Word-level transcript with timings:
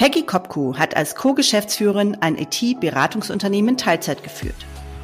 Peggy 0.00 0.22
Kopku 0.22 0.78
hat 0.78 0.96
als 0.96 1.14
Co-Geschäftsführerin 1.14 2.16
ein 2.22 2.38
IT-Beratungsunternehmen 2.38 3.76
Teilzeit 3.76 4.22
geführt. 4.22 4.56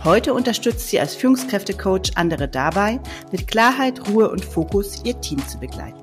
Heute 0.04 0.33
unterstützt 0.33 0.88
sie 0.88 0.99
als 0.99 1.15
Führungskräftecoach 1.15 2.12
andere 2.14 2.48
dabei, 2.48 2.98
mit 3.30 3.46
Klarheit, 3.46 4.09
Ruhe 4.09 4.30
und 4.30 4.43
Fokus 4.43 5.04
ihr 5.04 5.21
Team 5.21 5.46
zu 5.46 5.59
begleiten. 5.59 6.01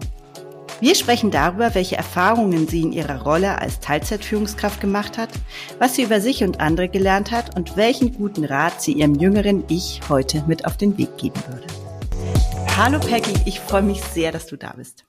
Wir 0.80 0.94
sprechen 0.94 1.32
darüber, 1.32 1.74
welche 1.74 1.96
Erfahrungen 1.98 2.68
sie 2.68 2.84
in 2.84 2.92
ihrer 2.92 3.24
Rolle 3.24 3.58
als 3.58 3.80
Teilzeitführungskraft 3.80 4.80
gemacht 4.80 5.18
hat, 5.18 5.30
was 5.80 5.96
sie 5.96 6.04
über 6.04 6.22
sich 6.22 6.44
und 6.44 6.60
andere 6.60 6.88
gelernt 6.88 7.32
hat 7.32 7.58
und 7.58 7.76
welchen 7.76 8.14
guten 8.14 8.46
Rat 8.46 8.80
sie 8.80 8.92
ihrem 8.92 9.16
jüngeren 9.16 9.64
Ich 9.70 10.02
heute 10.08 10.44
mit 10.46 10.68
auf 10.68 10.78
den 10.78 11.00
Weg 11.00 11.18
geben 11.18 11.42
würde. 11.48 11.66
Hallo 12.78 13.00
Peggy, 13.00 13.34
ich 13.46 13.60
freue 13.60 13.82
mich 13.82 14.04
sehr, 14.04 14.32
dass 14.32 14.46
du 14.46 14.56
da 14.56 14.72
bist. 14.78 15.04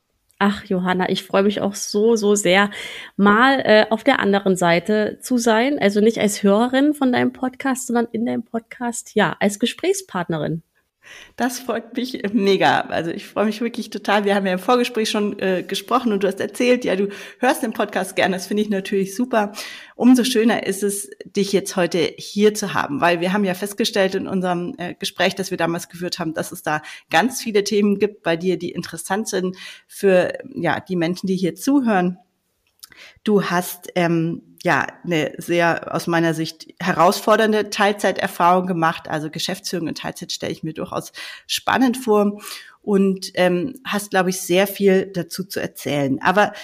Ach, 0.47 0.63
Johanna, 0.67 1.09
ich 1.09 1.25
freue 1.25 1.43
mich 1.43 1.63
auch 1.63 1.75
so, 1.75 2.17
so 2.17 2.35
sehr, 2.35 2.69
mal 3.17 3.61
äh, 3.61 3.87
auf 3.89 4.05
der 4.05 4.21
anderen 4.21 4.57
Seite 4.57 5.17
zu 5.23 5.39
sein. 5.39 5.79
Also 5.79 6.03
nicht 6.03 6.19
als 6.19 6.43
Hörerin 6.43 6.93
von 6.93 7.13
deinem 7.13 7.33
Podcast, 7.33 7.87
sondern 7.87 8.09
in 8.13 8.27
deinem 8.27 8.43
Podcast, 8.43 9.15
ja, 9.15 9.37
als 9.41 9.59
Gesprächspartnerin. 9.59 10.63
Das 11.37 11.59
freut 11.59 11.97
mich 11.97 12.23
mega. 12.33 12.83
Also 12.83 13.11
ich 13.11 13.27
freue 13.27 13.47
mich 13.47 13.61
wirklich 13.61 13.91
total. 13.91 14.25
Wir 14.25 14.35
haben 14.35 14.47
ja 14.47 14.53
im 14.53 14.59
Vorgespräch 14.59 15.11
schon 15.11 15.39
äh, 15.39 15.63
gesprochen 15.63 16.13
und 16.13 16.23
du 16.23 16.29
hast 16.29 16.41
erzählt, 16.41 16.85
ja, 16.85 16.97
du 16.97 17.09
hörst 17.39 17.63
den 17.63 17.73
Podcast 17.73 18.17
gerne. 18.17 18.37
Das 18.37 18.47
finde 18.47 18.63
ich 18.63 18.71
natürlich 18.71 19.15
super. 19.15 19.53
Umso 19.97 20.25
schöner 20.25 20.67
ist 20.67 20.83
es, 20.83 21.11
dich 21.25 21.53
jetzt 21.53 21.77
heute 21.77 21.99
hier 22.17 22.55
zu 22.55 22.75
haben, 22.75 23.01
weil 23.01 23.21
wir 23.21 23.33
haben 23.33 23.45
ja 23.45 23.55
festgestellt 23.55 24.15
in 24.15 24.27
unserem 24.27 24.75
äh, 24.79 24.95
Gespräch, 24.95 25.35
das 25.35 25.51
wir 25.51 25.59
damals 25.59 25.89
geführt 25.89 26.19
haben, 26.19 26.35
dass 26.35 26.53
es 26.53 26.63
da 26.63 26.83
ganz 27.11 27.43
viele 27.43 27.65
Themen 27.65 27.99
gibt 27.99 28.23
bei 28.23 28.37
dir, 28.37 28.59
die 28.59 28.71
interessant 28.71 29.29
sind 29.29 29.57
für 29.87 30.33
ja 30.55 30.81
die 30.81 30.97
Menschen, 30.97 31.27
die 31.27 31.37
hier 31.37 31.55
zuhören. 31.55 32.19
Du 33.25 33.45
hast 33.45 33.89
ähm, 33.97 34.54
ja 34.65 34.87
eine 35.05 35.35
sehr 35.37 35.95
aus 35.95 36.07
meiner 36.07 36.33
Sicht 36.33 36.75
herausfordernde 36.81 37.69
Teilzeiterfahrung 37.69 38.67
gemacht. 38.67 39.09
Also 39.09 39.31
Geschäftsführung 39.31 39.89
in 39.89 39.95
Teilzeit 39.95 40.33
stelle 40.33 40.53
ich 40.53 40.63
mir 40.63 40.73
durchaus 40.73 41.13
spannend 41.47 41.99
vor 41.99 42.41
und 42.81 43.31
ähm, 43.35 43.75
hast, 43.85 44.11
glaube 44.11 44.31
ich, 44.31 44.41
sehr 44.41 44.67
viel 44.67 45.07
dazu 45.13 45.45
zu 45.45 45.61
erzählen. 45.61 46.19
Aber 46.23 46.55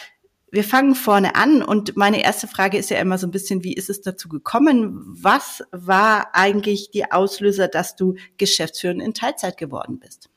wir 0.50 0.64
fangen 0.64 0.94
vorne 0.94 1.36
an 1.36 1.62
und 1.62 1.94
meine 1.96 2.24
erste 2.24 2.48
Frage 2.48 2.78
ist 2.78 2.90
ja 2.90 2.98
immer 2.98 3.18
so 3.18 3.26
ein 3.26 3.32
bisschen, 3.32 3.62
wie 3.64 3.74
ist 3.74 3.90
es 3.90 4.00
dazu 4.00 4.28
gekommen? 4.28 4.98
Was 5.04 5.62
war 5.70 6.34
eigentlich 6.34 6.90
die 6.90 7.12
Auslöser, 7.12 7.68
dass 7.68 7.96
du 7.96 8.14
Geschäftsführerin 8.38 9.00
in 9.00 9.14
Teilzeit 9.14 9.58
geworden 9.58 10.00
bist? 10.00 10.30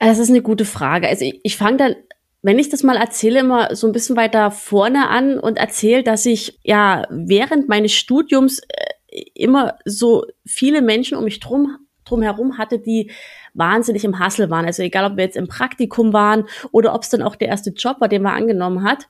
Das 0.00 0.18
ist 0.18 0.28
eine 0.28 0.42
gute 0.42 0.64
Frage. 0.64 1.08
Also 1.08 1.24
ich, 1.24 1.40
ich 1.44 1.56
fange 1.56 1.76
dann 1.76 1.96
wenn 2.44 2.58
ich 2.58 2.68
das 2.68 2.82
mal 2.82 2.96
erzähle, 2.96 3.40
immer 3.40 3.74
so 3.74 3.86
ein 3.86 3.92
bisschen 3.92 4.16
weiter 4.16 4.50
vorne 4.50 5.08
an 5.08 5.38
und 5.38 5.56
erzähle, 5.56 6.02
dass 6.02 6.26
ich 6.26 6.60
ja 6.62 7.06
während 7.08 7.68
meines 7.68 7.92
Studiums 7.92 8.60
äh, 8.68 9.22
immer 9.34 9.78
so 9.86 10.26
viele 10.44 10.82
Menschen 10.82 11.16
um 11.16 11.24
mich 11.24 11.40
drum 11.40 11.78
drumherum 12.04 12.58
hatte, 12.58 12.78
die 12.78 13.10
wahnsinnig 13.54 14.04
im 14.04 14.18
Hassel 14.18 14.50
waren. 14.50 14.66
Also 14.66 14.82
egal, 14.82 15.10
ob 15.10 15.16
wir 15.16 15.24
jetzt 15.24 15.38
im 15.38 15.48
Praktikum 15.48 16.12
waren 16.12 16.44
oder 16.70 16.94
ob 16.94 17.02
es 17.02 17.08
dann 17.08 17.22
auch 17.22 17.34
der 17.34 17.48
erste 17.48 17.70
Job 17.70 17.98
war, 18.00 18.08
den 18.08 18.20
man 18.20 18.34
angenommen 18.34 18.84
hat 18.84 19.08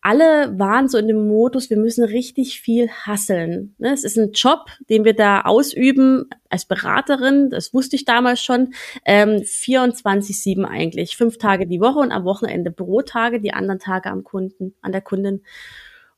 alle 0.00 0.58
waren 0.58 0.88
so 0.88 0.96
in 0.96 1.08
dem 1.08 1.26
Modus, 1.26 1.70
wir 1.70 1.76
müssen 1.76 2.04
richtig 2.04 2.60
viel 2.60 2.88
hasseln. 2.88 3.74
Ne? 3.78 3.92
Es 3.92 4.04
ist 4.04 4.16
ein 4.16 4.32
Job, 4.32 4.66
den 4.88 5.04
wir 5.04 5.14
da 5.14 5.42
ausüben 5.42 6.30
als 6.48 6.66
Beraterin, 6.66 7.50
das 7.50 7.74
wusste 7.74 7.96
ich 7.96 8.04
damals 8.04 8.40
schon, 8.40 8.74
ähm, 9.04 9.42
24-7 9.42 10.64
eigentlich. 10.64 11.16
Fünf 11.16 11.38
Tage 11.38 11.66
die 11.66 11.80
Woche 11.80 11.98
und 11.98 12.12
am 12.12 12.24
Wochenende 12.24 12.70
Bürotage, 12.70 13.40
die 13.40 13.52
anderen 13.52 13.80
Tage 13.80 14.10
am 14.10 14.22
Kunden, 14.22 14.74
an 14.82 14.92
der 14.92 15.02
Kundin. 15.02 15.42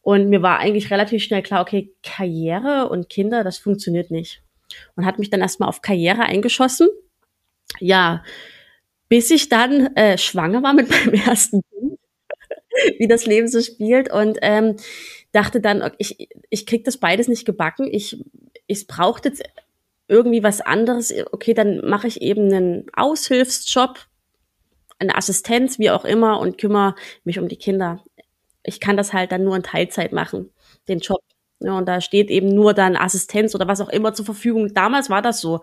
Und 0.03 0.29
mir 0.29 0.43
war 0.43 0.59
eigentlich 0.59 0.91
relativ 0.91 1.23
schnell 1.23 1.43
klar, 1.43 1.63
okay, 1.63 1.95
Karriere 2.03 2.89
und 2.89 3.09
Kinder, 3.09 3.45
das 3.45 3.59
funktioniert 3.59 4.11
nicht. 4.11 4.43
Und 4.95 5.05
hat 5.05 5.19
mich 5.19 5.31
dann 5.31 5.41
erstmal 5.41 5.69
auf 5.69 5.83
Karriere 5.83 6.23
eingeschossen. 6.23 6.89
Ja, 7.79 8.23
bis 9.09 9.31
ich 9.31 9.49
dann 9.49 9.95
äh, 9.97 10.19
schwanger 10.19 10.63
war 10.63 10.75
mit 10.75 10.91
meinem 10.91 11.15
ersten 11.27 11.63
Kind 11.63 11.90
wie 12.99 13.09
das 13.09 13.27
Leben 13.27 13.49
so 13.49 13.61
spielt 13.61 14.13
und 14.13 14.39
ähm, 14.43 14.77
dachte 15.33 15.61
dann, 15.61 15.91
ich, 15.99 16.29
ich 16.51 16.67
krieg 16.67 16.85
das 16.85 16.99
beides 16.99 17.29
nicht 17.29 17.45
gebacken. 17.47 17.89
Ich, 17.91 18.23
ich 18.67 18.87
brauchte 18.87 19.29
jetzt 19.29 19.43
irgendwie 20.09 20.43
was 20.43 20.61
anderes. 20.61 21.13
Okay, 21.33 21.55
dann 21.55 21.87
mache 21.89 22.09
ich 22.09 22.21
eben 22.23 22.53
einen 22.53 22.87
Aushilfsjob, 22.95 23.99
eine 24.99 25.17
Assistenz, 25.17 25.79
wie 25.79 25.91
auch 25.91 26.05
immer, 26.05 26.41
und 26.41 26.59
kümmere 26.59 26.95
mich 27.25 27.39
um 27.39 27.49
die 27.49 27.57
Kinder. 27.57 28.03
Ich 28.65 28.81
kann 28.81 28.97
das 28.97 29.13
halt 29.13 29.33
dann 29.33 29.45
nur 29.45 29.57
in 29.57 29.63
Teilzeit 29.63 30.13
machen, 30.13 30.51
den 30.89 30.99
Job. 31.01 31.21
Ja, 31.61 31.77
und 31.77 31.87
da 31.87 32.01
steht 32.01 32.31
eben 32.31 32.49
nur 32.49 32.75
dann 32.75 32.97
Assistenz 32.97 33.55
oder 33.55 33.69
was 33.69 33.81
auch 33.81 33.89
immer 33.91 34.15
zur 34.15 34.25
Verfügung. 34.25 34.73
Damals 34.75 35.11
war 35.11 35.23
das 35.23 35.41
so. 35.41 35.61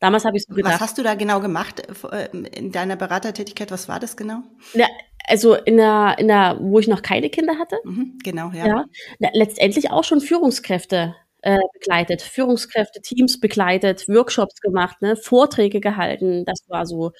Damals 0.00 0.24
habe 0.24 0.36
ich 0.36 0.44
so 0.44 0.54
gedacht. 0.54 0.74
Was 0.74 0.80
hast 0.80 0.98
du 0.98 1.02
da 1.02 1.14
genau 1.14 1.40
gemacht 1.40 1.82
äh, 2.12 2.28
in 2.30 2.72
deiner 2.72 2.96
Beratertätigkeit? 2.96 3.70
Was 3.70 3.88
war 3.88 4.00
das 4.00 4.16
genau? 4.16 4.42
Ja, 4.74 4.86
also 5.26 5.54
in 5.54 5.76
der, 5.76 6.16
in 6.18 6.28
der, 6.28 6.58
wo 6.60 6.78
ich 6.78 6.88
noch 6.88 7.02
keine 7.02 7.30
Kinder 7.30 7.58
hatte. 7.58 7.76
Mhm, 7.84 8.18
genau, 8.22 8.50
ja. 8.50 8.66
ja 8.66 8.84
letztendlich 9.32 9.90
auch 9.90 10.04
schon 10.04 10.20
Führungskräfte 10.20 11.16
äh, 11.42 11.58
begleitet, 11.74 12.22
Führungskräfte, 12.22 13.00
Teams 13.00 13.40
begleitet, 13.40 14.08
Workshops 14.08 14.60
gemacht, 14.60 15.00
ne, 15.02 15.16
Vorträge 15.16 15.80
gehalten. 15.80 16.44
Das 16.44 16.60
war 16.68 16.86
so 16.86 17.12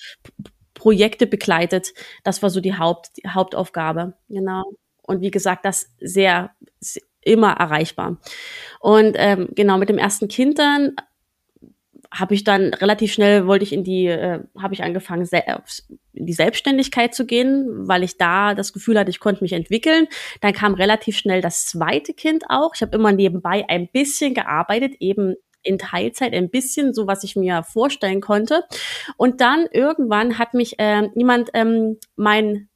Projekte 0.74 1.26
begleitet. 1.26 1.94
Das 2.24 2.42
war 2.42 2.50
so 2.50 2.60
die, 2.60 2.76
Haupt, 2.76 3.10
die 3.16 3.28
Hauptaufgabe. 3.28 4.14
Genau. 4.28 4.64
Und 5.02 5.20
wie 5.20 5.30
gesagt, 5.30 5.64
das 5.64 5.92
sehr, 6.00 6.50
sehr 6.80 7.02
immer 7.22 7.52
erreichbar. 7.52 8.18
Und 8.80 9.16
ähm, 9.18 9.48
genau 9.52 9.78
mit 9.78 9.88
dem 9.88 9.98
ersten 9.98 10.28
Kind 10.28 10.58
dann 10.58 10.94
habe 12.12 12.34
ich 12.34 12.44
dann 12.44 12.74
relativ 12.74 13.12
schnell 13.12 13.46
wollte 13.46 13.64
ich 13.64 13.72
in 13.72 13.84
die, 13.84 14.06
äh, 14.06 14.40
habe 14.58 14.74
ich 14.74 14.82
angefangen, 14.82 15.28
in 16.12 16.26
die 16.26 16.32
Selbstständigkeit 16.32 17.14
zu 17.14 17.26
gehen, 17.26 17.88
weil 17.88 18.02
ich 18.02 18.16
da 18.16 18.54
das 18.54 18.72
Gefühl 18.72 18.98
hatte, 18.98 19.10
ich 19.10 19.20
konnte 19.20 19.42
mich 19.42 19.52
entwickeln. 19.52 20.06
Dann 20.40 20.52
kam 20.52 20.74
relativ 20.74 21.16
schnell 21.16 21.40
das 21.40 21.66
zweite 21.66 22.14
Kind 22.14 22.44
auch. 22.48 22.74
Ich 22.74 22.82
habe 22.82 22.96
immer 22.96 23.12
nebenbei 23.12 23.64
ein 23.68 23.88
bisschen 23.88 24.34
gearbeitet, 24.34 24.94
eben 25.00 25.34
in 25.62 25.78
Teilzeit 25.78 26.32
ein 26.32 26.48
bisschen, 26.48 26.94
so 26.94 27.06
was 27.06 27.24
ich 27.24 27.36
mir 27.36 27.62
vorstellen 27.64 28.20
konnte. 28.20 28.64
Und 29.16 29.40
dann 29.40 29.66
irgendwann 29.72 30.38
hat 30.38 30.54
mich 30.54 30.78
äh, 30.78 31.08
jemand, 31.14 31.50
ähm, 31.54 31.98
mein 32.14 32.68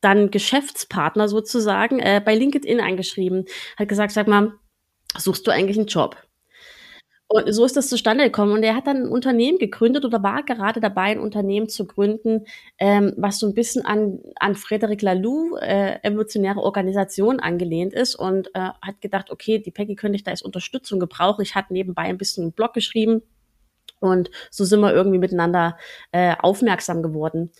dann 0.00 0.30
Geschäftspartner 0.30 1.28
sozusagen, 1.28 1.98
äh, 1.98 2.22
bei 2.24 2.34
LinkedIn 2.34 2.80
angeschrieben, 2.80 3.44
hat 3.76 3.88
gesagt, 3.88 4.12
sag 4.12 4.28
mal, 4.28 4.54
suchst 5.16 5.46
du 5.46 5.50
eigentlich 5.50 5.76
einen 5.76 5.88
Job? 5.88 6.16
Und 7.32 7.52
so 7.52 7.64
ist 7.64 7.76
das 7.76 7.88
zustande 7.88 8.24
gekommen. 8.24 8.50
Und 8.50 8.64
er 8.64 8.74
hat 8.74 8.88
dann 8.88 9.04
ein 9.04 9.08
Unternehmen 9.08 9.58
gegründet 9.58 10.04
oder 10.04 10.20
war 10.20 10.42
gerade 10.42 10.80
dabei, 10.80 11.12
ein 11.12 11.20
Unternehmen 11.20 11.68
zu 11.68 11.86
gründen, 11.86 12.44
ähm, 12.76 13.14
was 13.16 13.38
so 13.38 13.46
ein 13.46 13.54
bisschen 13.54 13.84
an, 13.84 14.18
an 14.34 14.56
Frederic 14.56 15.00
Laloux, 15.00 15.56
äh, 15.58 16.00
evolutionäre 16.02 16.58
Organisation, 16.58 17.38
angelehnt 17.38 17.94
ist 17.94 18.16
und 18.16 18.48
äh, 18.56 18.70
hat 18.82 19.00
gedacht, 19.00 19.30
okay, 19.30 19.60
die 19.60 19.70
Peggy 19.70 19.94
könnte 19.94 20.16
ich 20.16 20.24
da 20.24 20.32
als 20.32 20.42
Unterstützung 20.42 20.98
gebrauchen. 20.98 21.42
Ich 21.42 21.54
hatte 21.54 21.72
nebenbei 21.72 22.02
ein 22.02 22.18
bisschen 22.18 22.42
einen 22.42 22.52
Blog 22.52 22.74
geschrieben 22.74 23.22
und 24.00 24.32
so 24.50 24.64
sind 24.64 24.80
wir 24.80 24.92
irgendwie 24.92 25.18
miteinander 25.18 25.78
äh, 26.10 26.34
aufmerksam 26.36 27.00
geworden. 27.00 27.52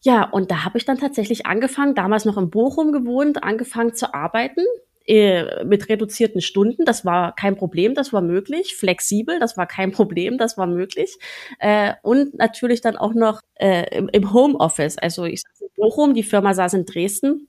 Ja, 0.00 0.24
und 0.30 0.50
da 0.50 0.64
habe 0.64 0.78
ich 0.78 0.86
dann 0.86 0.98
tatsächlich 0.98 1.44
angefangen, 1.44 1.94
damals 1.94 2.24
noch 2.24 2.38
in 2.38 2.48
Bochum 2.48 2.92
gewohnt, 2.92 3.42
angefangen 3.44 3.94
zu 3.94 4.14
arbeiten 4.14 4.64
äh, 5.06 5.64
mit 5.64 5.88
reduzierten 5.88 6.40
Stunden. 6.40 6.84
Das 6.84 7.04
war 7.04 7.34
kein 7.34 7.56
Problem, 7.56 7.94
das 7.94 8.12
war 8.12 8.22
möglich. 8.22 8.76
Flexibel, 8.76 9.38
das 9.38 9.56
war 9.56 9.66
kein 9.66 9.92
Problem, 9.92 10.38
das 10.38 10.56
war 10.56 10.66
möglich. 10.66 11.16
Äh, 11.58 11.94
und 12.02 12.34
natürlich 12.34 12.80
dann 12.80 12.96
auch 12.96 13.14
noch 13.14 13.40
äh, 13.54 13.96
im, 13.96 14.08
im 14.08 14.32
Homeoffice. 14.32 14.98
Also 14.98 15.24
ich 15.24 15.42
saß 15.42 15.60
in 15.60 15.68
Bochum, 15.76 16.14
die 16.14 16.22
Firma 16.22 16.54
saß 16.54 16.74
in 16.74 16.86
Dresden. 16.86 17.48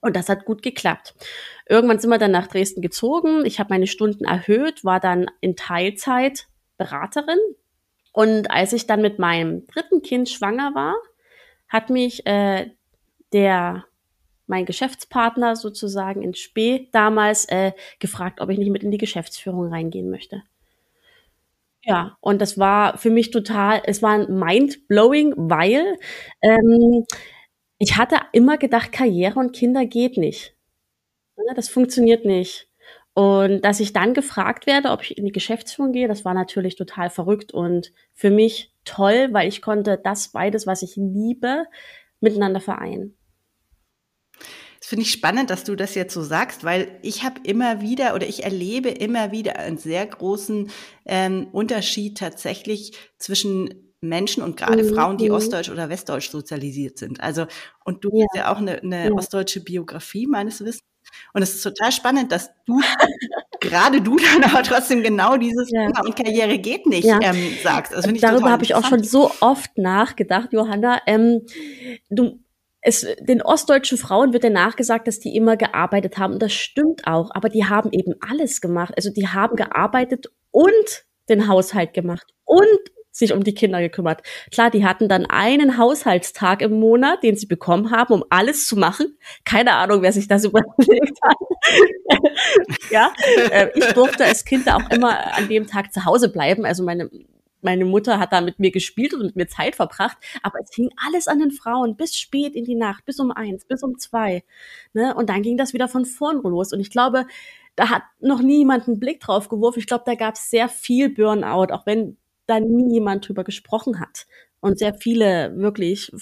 Und 0.00 0.16
das 0.16 0.28
hat 0.28 0.44
gut 0.44 0.62
geklappt. 0.62 1.14
Irgendwann 1.68 1.98
sind 1.98 2.10
wir 2.10 2.18
dann 2.18 2.32
nach 2.32 2.48
Dresden 2.48 2.82
gezogen. 2.82 3.44
Ich 3.46 3.60
habe 3.60 3.72
meine 3.72 3.86
Stunden 3.86 4.24
erhöht, 4.24 4.84
war 4.84 4.98
dann 4.98 5.30
in 5.40 5.54
Teilzeit 5.54 6.46
Beraterin. 6.76 7.38
Und 8.12 8.50
als 8.50 8.72
ich 8.72 8.86
dann 8.86 9.00
mit 9.00 9.18
meinem 9.18 9.66
dritten 9.66 10.02
Kind 10.02 10.28
schwanger 10.28 10.74
war, 10.74 10.96
hat 11.68 11.88
mich 11.88 12.26
äh, 12.26 12.70
der 13.32 13.84
mein 14.46 14.66
Geschäftspartner 14.66 15.56
sozusagen 15.56 16.22
in 16.22 16.34
Spee 16.34 16.88
damals 16.92 17.46
äh, 17.46 17.72
gefragt, 17.98 18.40
ob 18.40 18.50
ich 18.50 18.58
nicht 18.58 18.70
mit 18.70 18.82
in 18.82 18.90
die 18.90 18.98
Geschäftsführung 18.98 19.68
reingehen 19.68 20.10
möchte. 20.10 20.42
Ja, 21.84 22.16
und 22.20 22.40
das 22.40 22.58
war 22.58 22.96
für 22.98 23.10
mich 23.10 23.30
total, 23.30 23.82
es 23.84 24.02
war 24.02 24.18
mind-blowing, 24.28 25.34
weil 25.36 25.98
ähm, 26.40 27.04
ich 27.78 27.96
hatte 27.96 28.16
immer 28.32 28.56
gedacht, 28.56 28.92
Karriere 28.92 29.40
und 29.40 29.52
Kinder 29.52 29.84
geht 29.86 30.16
nicht. 30.16 30.54
Das 31.56 31.68
funktioniert 31.68 32.24
nicht. 32.24 32.68
Und 33.14 33.62
dass 33.62 33.80
ich 33.80 33.92
dann 33.92 34.14
gefragt 34.14 34.66
werde, 34.66 34.90
ob 34.90 35.02
ich 35.02 35.18
in 35.18 35.26
die 35.26 35.32
Geschäftsführung 35.32 35.92
gehe, 35.92 36.08
das 36.08 36.24
war 36.24 36.34
natürlich 36.34 36.76
total 36.76 37.10
verrückt 37.10 37.52
und 37.52 37.92
für 38.14 38.30
mich 38.30 38.72
toll, 38.84 39.28
weil 39.32 39.48
ich 39.48 39.60
konnte 39.60 40.00
das 40.02 40.28
beides, 40.28 40.66
was 40.66 40.82
ich 40.82 40.96
liebe, 40.96 41.64
miteinander 42.20 42.60
vereinen. 42.60 43.16
Das 44.82 44.88
finde 44.88 45.04
ich 45.04 45.12
spannend, 45.12 45.48
dass 45.48 45.62
du 45.62 45.76
das 45.76 45.94
jetzt 45.94 46.12
so 46.12 46.22
sagst, 46.24 46.64
weil 46.64 46.98
ich 47.02 47.22
habe 47.22 47.40
immer 47.44 47.80
wieder 47.80 48.16
oder 48.16 48.26
ich 48.26 48.42
erlebe 48.42 48.88
immer 48.88 49.30
wieder 49.30 49.54
einen 49.56 49.78
sehr 49.78 50.04
großen 50.04 50.70
ähm, 51.06 51.46
Unterschied 51.52 52.18
tatsächlich 52.18 52.92
zwischen 53.16 53.94
Menschen 54.00 54.42
und 54.42 54.56
gerade 54.56 54.82
mhm. 54.82 54.92
Frauen, 54.92 55.18
die 55.18 55.28
mhm. 55.28 55.36
ostdeutsch 55.36 55.70
oder 55.70 55.88
westdeutsch 55.88 56.30
sozialisiert 56.30 56.98
sind. 56.98 57.20
Also, 57.20 57.46
und 57.84 58.04
du 58.04 58.10
ja. 58.12 58.24
hast 58.24 58.36
ja 58.36 58.52
auch 58.52 58.58
eine, 58.58 58.82
eine 58.82 59.06
ja. 59.06 59.12
ostdeutsche 59.12 59.60
Biografie 59.60 60.26
meines 60.26 60.64
Wissens. 60.64 60.82
Und 61.32 61.42
es 61.42 61.54
ist 61.54 61.62
total 61.62 61.92
spannend, 61.92 62.32
dass 62.32 62.50
du, 62.66 62.80
gerade 63.60 64.00
du 64.00 64.16
dann 64.34 64.42
aber 64.42 64.64
trotzdem 64.64 65.04
genau 65.04 65.36
dieses 65.36 65.70
ja. 65.70 65.86
Thema 65.86 66.04
und 66.04 66.16
Karriere 66.16 66.58
geht 66.58 66.86
nicht 66.86 67.04
ja. 67.04 67.20
ähm, 67.22 67.54
sagst. 67.62 67.94
Also 67.94 68.10
Darüber 68.10 68.50
habe 68.50 68.64
ich 68.64 68.74
auch 68.74 68.88
schon 68.88 69.04
so 69.04 69.30
oft 69.38 69.78
nachgedacht, 69.78 70.52
Johanna. 70.52 71.00
Ähm, 71.06 71.42
du, 72.10 72.40
es, 72.82 73.06
den 73.20 73.42
ostdeutschen 73.42 73.96
Frauen 73.96 74.32
wird 74.32 74.44
ja 74.44 74.50
nachgesagt, 74.50 75.06
dass 75.06 75.20
die 75.20 75.36
immer 75.36 75.56
gearbeitet 75.56 76.18
haben. 76.18 76.34
Und 76.34 76.42
das 76.42 76.52
stimmt 76.52 77.06
auch. 77.06 77.30
Aber 77.32 77.48
die 77.48 77.64
haben 77.64 77.92
eben 77.92 78.14
alles 78.28 78.60
gemacht. 78.60 78.92
Also 78.96 79.10
die 79.10 79.28
haben 79.28 79.56
gearbeitet 79.56 80.26
und 80.50 81.04
den 81.28 81.48
Haushalt 81.48 81.94
gemacht 81.94 82.26
und 82.44 82.80
sich 83.12 83.32
um 83.32 83.44
die 83.44 83.54
Kinder 83.54 83.80
gekümmert. 83.80 84.22
Klar, 84.50 84.70
die 84.70 84.84
hatten 84.84 85.08
dann 85.08 85.26
einen 85.26 85.78
Haushaltstag 85.78 86.62
im 86.62 86.80
Monat, 86.80 87.22
den 87.22 87.36
sie 87.36 87.46
bekommen 87.46 87.90
haben, 87.90 88.14
um 88.14 88.24
alles 88.30 88.66
zu 88.66 88.76
machen. 88.76 89.18
Keine 89.44 89.74
Ahnung, 89.74 90.02
wer 90.02 90.12
sich 90.12 90.26
das 90.26 90.44
überlegt 90.46 91.18
hat. 91.22 91.36
ja, 92.90 93.12
äh, 93.50 93.68
ich 93.74 93.86
durfte 93.92 94.24
als 94.24 94.44
Kind 94.44 94.68
auch 94.72 94.90
immer 94.90 95.36
an 95.36 95.48
dem 95.48 95.66
Tag 95.66 95.92
zu 95.92 96.04
Hause 96.04 96.30
bleiben. 96.32 96.64
Also 96.64 96.82
meine 96.82 97.10
meine 97.62 97.84
Mutter 97.84 98.18
hat 98.18 98.32
da 98.32 98.40
mit 98.40 98.58
mir 98.58 98.70
gespielt 98.70 99.14
und 99.14 99.22
mit 99.22 99.36
mir 99.36 99.46
Zeit 99.46 99.76
verbracht, 99.76 100.18
aber 100.42 100.58
es 100.60 100.74
hing 100.74 100.90
alles 101.06 101.28
an 101.28 101.38
den 101.38 101.50
Frauen 101.50 101.96
bis 101.96 102.16
spät 102.16 102.54
in 102.54 102.64
die 102.64 102.74
Nacht, 102.74 103.04
bis 103.04 103.18
um 103.20 103.30
eins, 103.30 103.64
bis 103.64 103.82
um 103.82 103.98
zwei. 103.98 104.44
Ne? 104.92 105.14
Und 105.14 105.30
dann 105.30 105.42
ging 105.42 105.56
das 105.56 105.72
wieder 105.72 105.88
von 105.88 106.04
vorn 106.04 106.42
los. 106.42 106.72
Und 106.72 106.80
ich 106.80 106.90
glaube, 106.90 107.26
da 107.76 107.88
hat 107.88 108.02
noch 108.20 108.42
nie 108.42 108.58
jemand 108.58 108.86
einen 108.86 109.00
Blick 109.00 109.20
drauf 109.20 109.48
geworfen. 109.48 109.78
Ich 109.78 109.86
glaube, 109.86 110.04
da 110.06 110.14
gab 110.14 110.34
es 110.34 110.50
sehr 110.50 110.68
viel 110.68 111.08
Burnout, 111.08 111.72
auch 111.72 111.86
wenn 111.86 112.18
da 112.46 112.60
nie 112.60 112.92
jemand 112.92 113.28
drüber 113.28 113.44
gesprochen 113.44 114.00
hat. 114.00 114.26
Und 114.60 114.78
sehr 114.78 114.94
viele 114.94 115.56
wirklich 115.56 116.12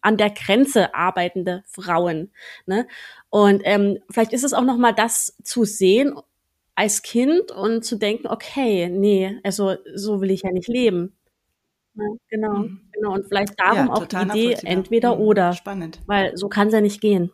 an 0.00 0.16
der 0.16 0.30
Grenze 0.30 0.94
arbeitende 0.94 1.62
Frauen. 1.66 2.32
Ne? 2.66 2.86
Und 3.28 3.62
ähm, 3.64 3.98
vielleicht 4.10 4.32
ist 4.32 4.44
es 4.44 4.52
auch 4.52 4.64
noch 4.64 4.76
mal 4.76 4.92
das 4.92 5.36
zu 5.42 5.64
sehen 5.64 6.14
als 6.80 7.02
Kind 7.02 7.52
und 7.52 7.84
zu 7.84 7.96
denken, 7.96 8.26
okay, 8.26 8.88
nee, 8.88 9.38
also 9.44 9.76
so 9.94 10.22
will 10.22 10.30
ich 10.30 10.44
ja 10.44 10.50
nicht 10.50 10.66
leben. 10.66 11.14
Ja, 11.94 12.04
ne? 12.04 12.16
genau, 12.30 12.58
mhm. 12.60 12.80
genau. 12.92 13.12
Und 13.12 13.26
vielleicht 13.26 13.52
darum 13.60 13.88
ja, 13.88 13.92
auch 13.92 14.06
die 14.06 14.16
Idee, 14.16 14.56
entweder 14.64 15.16
mhm. 15.16 15.20
oder. 15.20 15.52
Spannend. 15.52 16.00
Weil 16.06 16.38
so 16.38 16.48
kann 16.48 16.68
es 16.68 16.72
ja 16.72 16.80
nicht 16.80 17.02
gehen. 17.02 17.30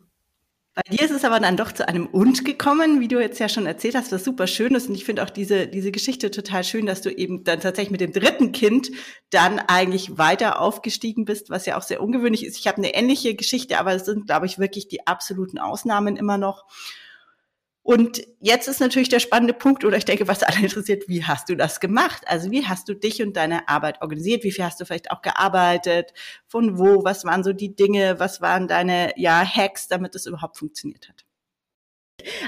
Bei 0.75 0.81
dir 0.91 1.01
ist 1.01 1.11
es 1.11 1.23
aber 1.23 1.39
dann 1.39 1.55
doch 1.55 1.71
zu 1.71 1.87
einem 1.87 2.07
Und 2.07 2.43
gekommen, 2.43 2.99
wie 2.99 3.07
du 3.07 3.21
jetzt 3.21 3.39
ja 3.39 3.47
schon 3.47 3.65
erzählt 3.65 3.95
hast, 3.95 4.11
was 4.11 4.25
super 4.25 4.47
schön 4.47 4.75
ist. 4.75 4.89
Und 4.89 4.95
ich 4.95 5.05
finde 5.05 5.23
auch 5.23 5.29
diese, 5.29 5.65
diese 5.65 5.93
Geschichte 5.93 6.29
total 6.29 6.65
schön, 6.65 6.85
dass 6.85 7.01
du 7.01 7.09
eben 7.09 7.45
dann 7.45 7.61
tatsächlich 7.61 7.91
mit 7.91 8.01
dem 8.01 8.11
dritten 8.11 8.51
Kind 8.51 8.91
dann 9.29 9.59
eigentlich 9.59 10.17
weiter 10.17 10.59
aufgestiegen 10.59 11.23
bist, 11.23 11.49
was 11.49 11.65
ja 11.65 11.77
auch 11.77 11.83
sehr 11.83 12.03
ungewöhnlich 12.03 12.45
ist. 12.45 12.57
Ich 12.57 12.67
habe 12.67 12.77
eine 12.77 12.93
ähnliche 12.93 13.33
Geschichte, 13.33 13.79
aber 13.79 13.93
es 13.95 14.03
sind, 14.03 14.25
glaube 14.25 14.45
ich, 14.45 14.59
wirklich 14.59 14.89
die 14.89 15.07
absoluten 15.07 15.57
Ausnahmen 15.57 16.17
immer 16.17 16.37
noch. 16.37 16.65
Und 17.87 18.27
jetzt 18.41 18.67
ist 18.67 18.81
natürlich 18.81 19.07
der 19.07 19.21
spannende 19.21 19.53
Punkt, 19.53 19.85
oder 19.85 19.95
ich 19.95 20.03
denke, 20.03 20.27
was 20.27 20.43
alle 20.43 20.57
interessiert, 20.59 21.07
wie 21.07 21.23
hast 21.23 21.47
du 21.47 21.55
das 21.55 21.79
gemacht? 21.79 22.21
Also 22.25 22.51
wie 22.51 22.65
hast 22.65 22.89
du 22.89 22.93
dich 22.93 23.21
und 23.21 23.37
deine 23.37 23.69
Arbeit 23.69 24.01
organisiert? 24.01 24.43
Wie 24.43 24.51
viel 24.51 24.65
hast 24.65 24.81
du 24.81 24.85
vielleicht 24.85 25.09
auch 25.09 25.21
gearbeitet? 25.21 26.11
Von 26.47 26.77
wo? 26.77 27.05
Was 27.05 27.23
waren 27.23 27.45
so 27.45 27.53
die 27.53 27.77
Dinge? 27.77 28.19
Was 28.19 28.41
waren 28.41 28.67
deine 28.67 29.13
ja, 29.15 29.41
Hacks, 29.41 29.87
damit 29.87 30.15
es 30.15 30.25
überhaupt 30.25 30.57
funktioniert 30.57 31.07
hat? 31.07 31.23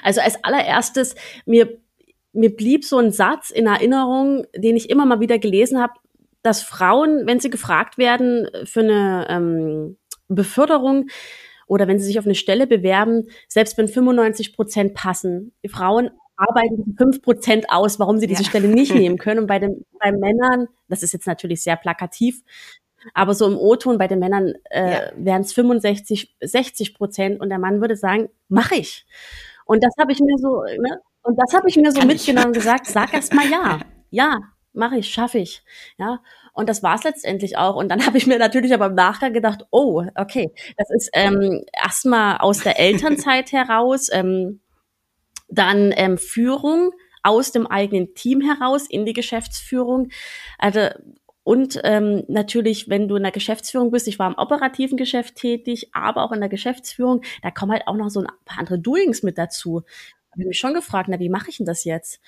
Also 0.04 0.20
als 0.20 0.44
allererstes, 0.44 1.16
mir, 1.46 1.80
mir 2.34 2.54
blieb 2.54 2.84
so 2.84 2.98
ein 2.98 3.14
Satz 3.14 3.50
in 3.50 3.66
Erinnerung, 3.66 4.46
den 4.54 4.76
ich 4.76 4.90
immer 4.90 5.06
mal 5.06 5.22
wieder 5.22 5.40
gelesen 5.40 5.80
habe, 5.82 5.94
dass 6.42 6.64
Frauen, 6.64 7.28
wenn 7.28 7.40
sie 7.40 7.50
gefragt 7.50 7.98
werden 7.98 8.50
für 8.66 8.82
eine 8.82 9.26
ähm, 9.30 9.98
Beförderung, 10.28 11.08
oder 11.70 11.88
wenn 11.88 12.00
sie 12.00 12.06
sich 12.06 12.20
auf 12.20 12.26
eine 12.26 12.36
Stelle 12.36 12.68
bewerben, 12.68 13.28
selbst 13.48 13.78
wenn 13.78 13.88
95 13.88 14.56
Prozent 14.56 14.96
passen, 14.96 15.54
die 15.64 15.70
Frauen 15.70 16.10
arbeiten 16.36 16.96
fünf 16.98 17.22
Prozent 17.22 17.66
aus, 17.70 18.00
warum 18.00 18.18
sie 18.18 18.28
diese 18.28 18.44
ja. 18.44 18.50
Stelle 18.50 18.68
nicht 18.68 18.94
nehmen 18.94 19.18
können. 19.20 19.42
Und 19.42 19.48
bei 19.48 19.60
den 19.60 19.86
bei 20.00 20.12
Männern, 20.12 20.68
das 20.88 21.04
ist 21.04 21.14
jetzt 21.14 21.28
natürlich 21.28 21.62
sehr 21.62 21.76
plakativ, 21.76 22.42
aber 23.14 23.36
so 23.36 23.46
im 23.48 23.56
O-Ton 23.56 23.98
bei 24.00 24.08
den 24.08 24.20
Männern 24.20 24.54
äh, 24.72 24.92
ja. 24.92 25.02
wären 25.16 25.42
es 25.42 25.54
65, 25.54 26.36
60 26.42 26.96
Prozent 26.96 27.40
und 27.40 27.50
der 27.50 27.60
Mann 27.60 27.82
würde 27.82 27.96
sagen, 27.96 28.30
mach 28.48 28.72
ich. 28.72 29.06
Und 29.66 29.84
das 29.84 29.94
habe 30.00 30.12
ich 30.12 30.20
mir 30.20 30.38
so, 30.38 30.64
ne? 30.64 31.00
Und 31.22 31.38
das 31.38 31.54
habe 31.54 31.70
ich 31.70 31.76
mir 31.76 31.92
so 31.92 32.00
Kann 32.00 32.08
mitgenommen 32.08 32.48
und 32.48 32.54
gesagt, 32.54 32.88
sag 32.88 33.14
erst 33.14 33.34
mal 33.34 33.48
ja. 33.48 33.80
Ja, 34.12 34.40
mache 34.74 34.98
ich, 34.98 35.10
schaffe 35.10 35.40
ich. 35.40 35.64
Ja. 35.98 36.22
Und 36.54 36.70
das 36.70 36.84
war 36.84 36.96
es 36.96 37.04
letztendlich 37.04 37.58
auch. 37.58 37.76
Und 37.76 37.90
dann 37.90 38.00
habe 38.06 38.18
ich 38.18 38.28
mir 38.28 38.40
natürlich 38.40 38.74
aber 38.74 38.88
im 38.88 38.96
Nachgang 38.96 39.34
gedacht, 39.34 39.66
oh, 39.72 40.04
okay, 40.16 40.52
das 40.78 40.90
ist 40.92 41.10
ähm, 41.14 41.64
erstmal 41.74 42.38
aus 42.38 42.60
der 42.60 42.80
Elternzeit 42.80 43.52
heraus, 43.52 44.10
ähm, 44.12 44.62
dann 45.50 45.94
ähm, 45.96 46.18
Führung 46.18 46.92
aus 47.24 47.52
dem 47.52 47.68
eigenen 47.68 48.14
Team 48.14 48.42
heraus 48.42 48.86
in 48.88 49.06
die 49.06 49.14
Geschäftsführung. 49.14 50.10
Also 50.58 50.90
und 51.44 51.80
ähm, 51.84 52.26
natürlich, 52.28 52.90
wenn 52.90 53.08
du 53.08 53.16
in 53.16 53.24
der 53.24 53.32
Geschäftsführung 53.32 53.90
bist, 53.90 54.08
ich 54.08 54.20
war 54.20 54.28
im 54.28 54.38
operativen 54.38 54.98
Geschäft 54.98 55.34
tätig, 55.34 55.90
aber 55.94 56.24
auch 56.24 56.32
in 56.32 56.42
der 56.42 56.50
Geschäftsführung, 56.50 57.24
da 57.42 57.50
kommen 57.50 57.72
halt 57.72 57.88
auch 57.88 57.96
noch 57.96 58.10
so 58.10 58.20
ein 58.20 58.28
paar 58.46 58.60
andere 58.60 58.78
Doings 58.78 59.24
mit 59.24 59.40
dazu. 59.40 59.82
Habe 60.30 60.42
ich 60.42 60.48
mich 60.48 60.60
schon 60.60 60.76
gefragt, 60.76 61.10
na, 61.10 61.20
wie 61.20 61.30
mache 61.30 61.50
ich 61.50 61.58
denn 61.58 61.66
das 61.66 61.86
jetzt? 61.86 62.22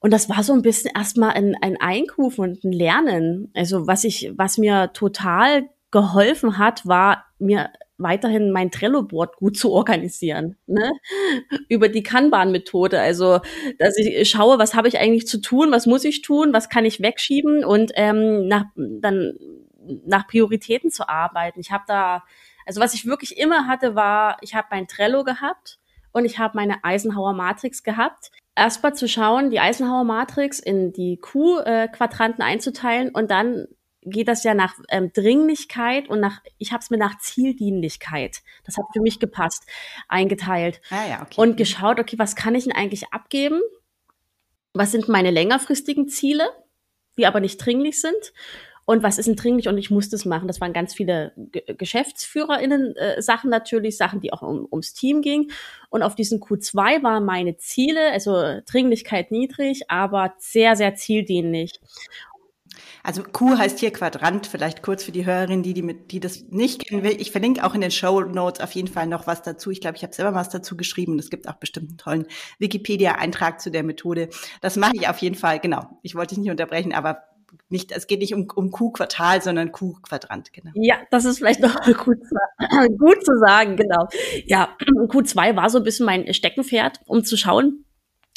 Und 0.00 0.12
das 0.12 0.28
war 0.28 0.42
so 0.42 0.52
ein 0.52 0.62
bisschen 0.62 0.92
erstmal 0.94 1.30
ein, 1.30 1.56
ein 1.60 1.76
Einkufen 1.80 2.44
und 2.44 2.64
ein 2.64 2.72
Lernen. 2.72 3.50
Also 3.54 3.86
was 3.86 4.04
ich, 4.04 4.32
was 4.36 4.58
mir 4.58 4.92
total 4.92 5.68
geholfen 5.90 6.58
hat, 6.58 6.86
war 6.86 7.24
mir 7.38 7.70
weiterhin 7.98 8.52
mein 8.52 8.70
Trello-Board 8.70 9.36
gut 9.36 9.58
zu 9.58 9.72
organisieren, 9.72 10.56
ne? 10.66 10.92
über 11.68 11.88
die 11.88 12.04
Kanban-Methode. 12.04 13.00
Also, 13.00 13.40
dass 13.78 13.98
ich 13.98 14.30
schaue, 14.30 14.58
was 14.58 14.74
habe 14.74 14.86
ich 14.88 14.98
eigentlich 14.98 15.26
zu 15.26 15.40
tun, 15.40 15.72
was 15.72 15.86
muss 15.86 16.04
ich 16.04 16.22
tun, 16.22 16.52
was 16.52 16.68
kann 16.68 16.84
ich 16.84 17.00
wegschieben 17.00 17.64
und 17.64 17.90
ähm, 17.96 18.46
nach, 18.46 18.66
dann 18.76 19.34
nach 20.06 20.28
Prioritäten 20.28 20.90
zu 20.90 21.08
arbeiten. 21.08 21.60
Ich 21.60 21.72
habe 21.72 21.84
da, 21.88 22.22
also 22.66 22.80
was 22.80 22.94
ich 22.94 23.06
wirklich 23.06 23.36
immer 23.36 23.66
hatte, 23.66 23.94
war, 23.94 24.36
ich 24.42 24.54
habe 24.54 24.68
mein 24.70 24.86
Trello 24.86 25.24
gehabt 25.24 25.80
und 26.12 26.24
ich 26.24 26.38
habe 26.38 26.56
meine 26.56 26.84
Eisenhower 26.84 27.32
Matrix 27.32 27.82
gehabt 27.82 28.30
erstmal 28.58 28.94
zu 28.94 29.08
schauen, 29.08 29.50
die 29.50 29.60
Eisenhower 29.60 30.04
Matrix 30.04 30.58
in 30.58 30.92
die 30.92 31.16
Q-Quadranten 31.16 32.42
einzuteilen 32.42 33.10
und 33.10 33.30
dann 33.30 33.66
geht 34.02 34.28
das 34.28 34.44
ja 34.44 34.54
nach 34.54 34.74
ähm, 34.90 35.12
Dringlichkeit 35.12 36.08
und 36.08 36.20
nach, 36.20 36.40
ich 36.58 36.72
habe 36.72 36.82
es 36.82 36.90
mir 36.90 36.98
nach 36.98 37.18
Zieldienlichkeit, 37.18 38.38
das 38.64 38.76
hat 38.76 38.86
für 38.92 39.00
mich 39.00 39.20
gepasst, 39.20 39.64
eingeteilt. 40.08 40.80
Ah, 40.90 41.08
ja, 41.08 41.22
okay. 41.22 41.40
Und 41.40 41.56
geschaut, 41.56 41.98
okay, 41.98 42.18
was 42.18 42.36
kann 42.36 42.54
ich 42.54 42.64
denn 42.64 42.72
eigentlich 42.72 43.12
abgeben? 43.12 43.60
Was 44.72 44.92
sind 44.92 45.08
meine 45.08 45.30
längerfristigen 45.30 46.08
Ziele, 46.08 46.48
die 47.16 47.26
aber 47.26 47.40
nicht 47.40 47.58
dringlich 47.58 48.00
sind? 48.00 48.32
Und 48.88 49.02
was 49.02 49.18
ist 49.18 49.26
denn 49.26 49.36
dringlich 49.36 49.68
und 49.68 49.76
ich 49.76 49.90
muss 49.90 50.08
das 50.08 50.24
machen. 50.24 50.48
Das 50.48 50.62
waren 50.62 50.72
ganz 50.72 50.94
viele 50.94 51.32
G 51.36 51.60
GeschäftsführerInnen 51.74 52.96
äh, 52.96 53.20
Sachen 53.20 53.50
natürlich, 53.50 53.98
Sachen, 53.98 54.20
die 54.20 54.32
auch 54.32 54.40
um, 54.40 54.66
ums 54.70 54.94
Team 54.94 55.20
ging. 55.20 55.50
Und 55.90 56.02
auf 56.02 56.14
diesen 56.14 56.40
Q2 56.40 57.02
waren 57.02 57.26
meine 57.26 57.58
Ziele, 57.58 58.12
also 58.12 58.62
Dringlichkeit 58.64 59.30
niedrig, 59.30 59.90
aber 59.90 60.32
sehr, 60.38 60.74
sehr 60.74 60.94
zieldienlich. 60.94 61.78
Also 63.02 63.22
Q 63.24 63.58
heißt 63.58 63.78
hier 63.78 63.92
Quadrant, 63.92 64.46
vielleicht 64.46 64.82
kurz 64.82 65.04
für 65.04 65.12
die 65.12 65.26
Hörerin, 65.26 65.62
die, 65.62 65.74
die, 65.74 65.82
mit, 65.82 66.10
die 66.10 66.20
das 66.20 66.44
nicht 66.48 66.86
kennen 66.86 67.02
will. 67.02 67.20
Ich 67.20 67.30
verlinke 67.30 67.64
auch 67.64 67.74
in 67.74 67.82
den 67.82 67.90
Show 67.90 68.22
Notes 68.22 68.62
auf 68.62 68.72
jeden 68.72 68.88
Fall 68.88 69.06
noch 69.06 69.26
was 69.26 69.42
dazu. 69.42 69.70
Ich 69.70 69.82
glaube, 69.82 69.98
ich 69.98 70.02
habe 70.02 70.14
selber 70.14 70.34
was 70.34 70.48
dazu 70.48 70.78
geschrieben. 70.78 71.18
Es 71.18 71.28
gibt 71.28 71.46
auch 71.46 71.56
bestimmt 71.56 71.90
einen 71.90 71.98
tollen 71.98 72.26
Wikipedia-Eintrag 72.58 73.60
zu 73.60 73.70
der 73.70 73.82
Methode. 73.82 74.30
Das 74.62 74.76
mache 74.76 74.92
ich 74.94 75.10
auf 75.10 75.18
jeden 75.18 75.36
Fall, 75.36 75.60
genau. 75.60 75.98
Ich 76.00 76.14
wollte 76.14 76.34
dich 76.34 76.38
nicht 76.42 76.50
unterbrechen, 76.50 76.94
aber 76.94 77.18
nicht, 77.68 77.92
es 77.92 78.06
geht 78.06 78.20
nicht 78.20 78.34
um, 78.34 78.48
um 78.54 78.70
Q-Quartal, 78.70 79.42
sondern 79.42 79.72
Q-Quadrant, 79.72 80.52
genau. 80.52 80.70
Ja, 80.74 80.96
das 81.10 81.24
ist 81.24 81.38
vielleicht 81.38 81.60
noch 81.60 81.74
gut, 82.04 82.18
gut 82.98 83.24
zu 83.24 83.38
sagen, 83.38 83.76
genau. 83.76 84.08
Ja, 84.46 84.76
Q2 84.80 85.56
war 85.56 85.70
so 85.70 85.78
ein 85.78 85.84
bisschen 85.84 86.06
mein 86.06 86.32
Steckenpferd, 86.32 87.00
um 87.06 87.24
zu 87.24 87.36
schauen, 87.36 87.84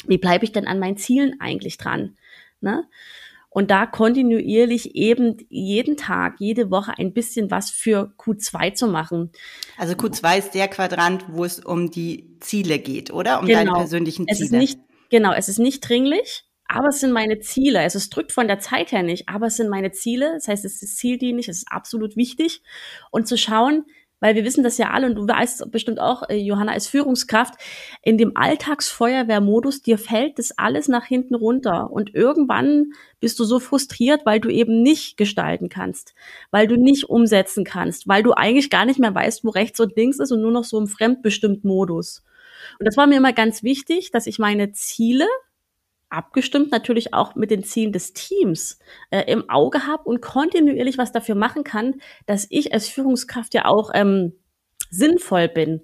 wie 0.06 0.18
bleibe 0.18 0.44
ich 0.44 0.52
denn 0.52 0.66
an 0.66 0.78
meinen 0.78 0.96
Zielen 0.96 1.40
eigentlich 1.40 1.78
dran? 1.78 2.16
Ne? 2.60 2.84
Und 3.48 3.70
da 3.70 3.84
kontinuierlich 3.86 4.94
eben 4.94 5.36
jeden 5.50 5.96
Tag, 5.96 6.36
jede 6.38 6.70
Woche 6.70 6.94
ein 6.96 7.12
bisschen 7.12 7.50
was 7.50 7.70
für 7.70 8.14
Q2 8.18 8.74
zu 8.74 8.86
machen. 8.88 9.30
Also 9.76 9.94
Q2 9.94 10.38
ist 10.38 10.54
der 10.54 10.68
Quadrant, 10.68 11.26
wo 11.28 11.44
es 11.44 11.60
um 11.60 11.90
die 11.90 12.38
Ziele 12.40 12.78
geht, 12.78 13.12
oder? 13.12 13.40
Um 13.40 13.46
genau. 13.46 13.58
deine 13.58 13.72
persönlichen 13.72 14.26
Ziele. 14.26 14.34
Es 14.34 14.40
ist 14.40 14.52
nicht, 14.52 14.80
genau, 15.10 15.32
es 15.32 15.48
ist 15.50 15.58
nicht 15.58 15.86
dringlich 15.86 16.44
aber 16.72 16.88
es 16.88 17.00
sind 17.00 17.12
meine 17.12 17.38
Ziele. 17.40 17.80
Also 17.80 17.98
es 17.98 18.10
drückt 18.10 18.32
von 18.32 18.48
der 18.48 18.58
Zeit 18.58 18.92
her 18.92 19.02
nicht, 19.02 19.28
aber 19.28 19.46
es 19.46 19.56
sind 19.56 19.68
meine 19.68 19.92
Ziele. 19.92 20.32
Das 20.34 20.48
heißt, 20.48 20.64
es 20.64 20.82
ist 20.82 20.96
zieldienlich, 20.96 21.48
es 21.48 21.58
ist 21.58 21.68
absolut 21.70 22.16
wichtig. 22.16 22.62
Und 23.10 23.28
zu 23.28 23.36
schauen, 23.36 23.84
weil 24.20 24.36
wir 24.36 24.44
wissen 24.44 24.62
das 24.62 24.78
ja 24.78 24.90
alle 24.90 25.08
und 25.08 25.16
du 25.16 25.26
weißt 25.26 25.72
bestimmt 25.72 26.00
auch, 26.00 26.28
äh, 26.28 26.36
Johanna 26.36 26.72
als 26.72 26.86
Führungskraft, 26.86 27.54
in 28.02 28.18
dem 28.18 28.36
Alltagsfeuerwehrmodus, 28.36 29.82
dir 29.82 29.98
fällt 29.98 30.38
das 30.38 30.56
alles 30.56 30.86
nach 30.86 31.04
hinten 31.04 31.34
runter 31.34 31.90
und 31.90 32.14
irgendwann 32.14 32.92
bist 33.18 33.40
du 33.40 33.44
so 33.44 33.58
frustriert, 33.58 34.24
weil 34.24 34.38
du 34.38 34.48
eben 34.48 34.80
nicht 34.80 35.16
gestalten 35.16 35.68
kannst, 35.68 36.14
weil 36.52 36.68
du 36.68 36.76
nicht 36.76 37.10
umsetzen 37.10 37.64
kannst, 37.64 38.06
weil 38.06 38.22
du 38.22 38.32
eigentlich 38.32 38.70
gar 38.70 38.84
nicht 38.84 39.00
mehr 39.00 39.12
weißt, 39.14 39.44
wo 39.44 39.50
rechts 39.50 39.80
und 39.80 39.96
links 39.96 40.20
ist 40.20 40.30
und 40.30 40.40
nur 40.40 40.52
noch 40.52 40.64
so 40.64 40.78
im 40.78 40.86
fremdbestimmten 40.86 41.68
Modus. 41.68 42.22
Und 42.78 42.86
das 42.86 42.96
war 42.96 43.08
mir 43.08 43.16
immer 43.16 43.32
ganz 43.32 43.64
wichtig, 43.64 44.12
dass 44.12 44.28
ich 44.28 44.38
meine 44.38 44.70
Ziele 44.70 45.26
abgestimmt 46.12 46.70
natürlich 46.70 47.14
auch 47.14 47.34
mit 47.34 47.50
den 47.50 47.64
Zielen 47.64 47.92
des 47.92 48.12
Teams 48.12 48.78
äh, 49.10 49.22
im 49.30 49.48
Auge 49.48 49.86
habe 49.86 50.04
und 50.04 50.20
kontinuierlich 50.20 50.98
was 50.98 51.12
dafür 51.12 51.34
machen 51.34 51.64
kann, 51.64 52.00
dass 52.26 52.46
ich 52.50 52.72
als 52.72 52.88
Führungskraft 52.88 53.54
ja 53.54 53.64
auch 53.64 53.90
ähm, 53.94 54.34
sinnvoll 54.90 55.48
bin 55.48 55.82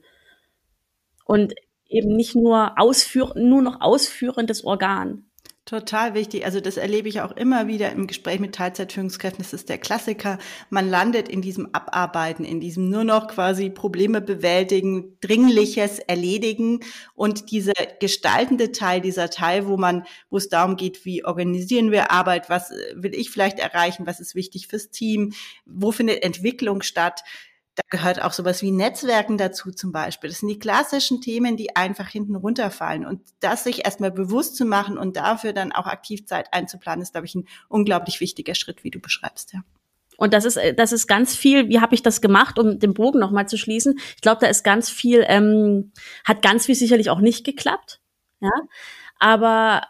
und 1.24 1.54
eben 1.88 2.14
nicht 2.14 2.34
nur 2.34 2.78
ausführ 2.78 3.32
nur 3.36 3.62
noch 3.62 3.80
ausführendes 3.80 4.64
Organ. 4.64 5.27
Total 5.68 6.14
wichtig. 6.14 6.46
Also 6.46 6.60
das 6.60 6.78
erlebe 6.78 7.10
ich 7.10 7.20
auch 7.20 7.32
immer 7.32 7.66
wieder 7.66 7.92
im 7.92 8.06
Gespräch 8.06 8.40
mit 8.40 8.54
Teilzeitführungskräften. 8.54 9.42
Das 9.42 9.52
ist 9.52 9.68
der 9.68 9.76
Klassiker. 9.76 10.38
Man 10.70 10.88
landet 10.88 11.28
in 11.28 11.42
diesem 11.42 11.74
Abarbeiten, 11.74 12.46
in 12.46 12.58
diesem 12.58 12.88
nur 12.88 13.04
noch 13.04 13.28
quasi 13.28 13.68
Probleme 13.68 14.22
bewältigen, 14.22 15.18
Dringliches 15.20 15.98
erledigen 15.98 16.80
und 17.14 17.50
dieser 17.50 17.74
gestaltende 18.00 18.72
Teil, 18.72 19.02
dieser 19.02 19.28
Teil, 19.28 19.66
wo 19.66 19.76
man, 19.76 20.06
wo 20.30 20.38
es 20.38 20.48
darum 20.48 20.76
geht, 20.76 21.04
wie 21.04 21.22
organisieren 21.26 21.90
wir 21.90 22.10
Arbeit, 22.10 22.48
was 22.48 22.70
will 22.94 23.14
ich 23.14 23.30
vielleicht 23.30 23.58
erreichen, 23.58 24.06
was 24.06 24.20
ist 24.20 24.34
wichtig 24.34 24.68
fürs 24.68 24.88
Team, 24.88 25.34
wo 25.66 25.92
findet 25.92 26.22
Entwicklung 26.22 26.80
statt, 26.80 27.24
da 27.78 27.96
gehört 27.96 28.20
auch 28.20 28.32
sowas 28.32 28.60
wie 28.60 28.72
Netzwerken 28.72 29.38
dazu 29.38 29.70
zum 29.70 29.92
Beispiel. 29.92 30.28
Das 30.30 30.40
sind 30.40 30.48
die 30.48 30.58
klassischen 30.58 31.20
Themen, 31.20 31.56
die 31.56 31.76
einfach 31.76 32.08
hinten 32.08 32.34
runterfallen. 32.34 33.06
Und 33.06 33.20
das 33.38 33.62
sich 33.62 33.84
erstmal 33.84 34.10
bewusst 34.10 34.56
zu 34.56 34.64
machen 34.64 34.98
und 34.98 35.16
dafür 35.16 35.52
dann 35.52 35.70
auch 35.70 35.86
aktiv 35.86 36.26
Zeit 36.26 36.52
einzuplanen, 36.52 37.02
ist, 37.02 37.12
glaube 37.12 37.28
ich, 37.28 37.36
ein 37.36 37.46
unglaublich 37.68 38.18
wichtiger 38.20 38.56
Schritt, 38.56 38.82
wie 38.82 38.90
du 38.90 38.98
beschreibst, 38.98 39.52
ja. 39.52 39.60
Und 40.16 40.34
das 40.34 40.44
ist, 40.44 40.56
äh, 40.56 40.74
das 40.74 40.90
ist 40.90 41.06
ganz 41.06 41.36
viel, 41.36 41.68
wie 41.68 41.80
habe 41.80 41.94
ich 41.94 42.02
das 42.02 42.20
gemacht, 42.20 42.58
um 42.58 42.80
den 42.80 42.94
Bogen 42.94 43.20
nochmal 43.20 43.46
zu 43.46 43.56
schließen? 43.56 44.00
Ich 44.16 44.20
glaube, 44.20 44.40
da 44.40 44.48
ist 44.48 44.64
ganz 44.64 44.90
viel, 44.90 45.24
ähm, 45.28 45.92
hat 46.24 46.42
ganz 46.42 46.66
viel 46.66 46.74
sicherlich 46.74 47.10
auch 47.10 47.20
nicht 47.20 47.44
geklappt. 47.44 48.00
Ja. 48.40 48.50
Aber 49.20 49.82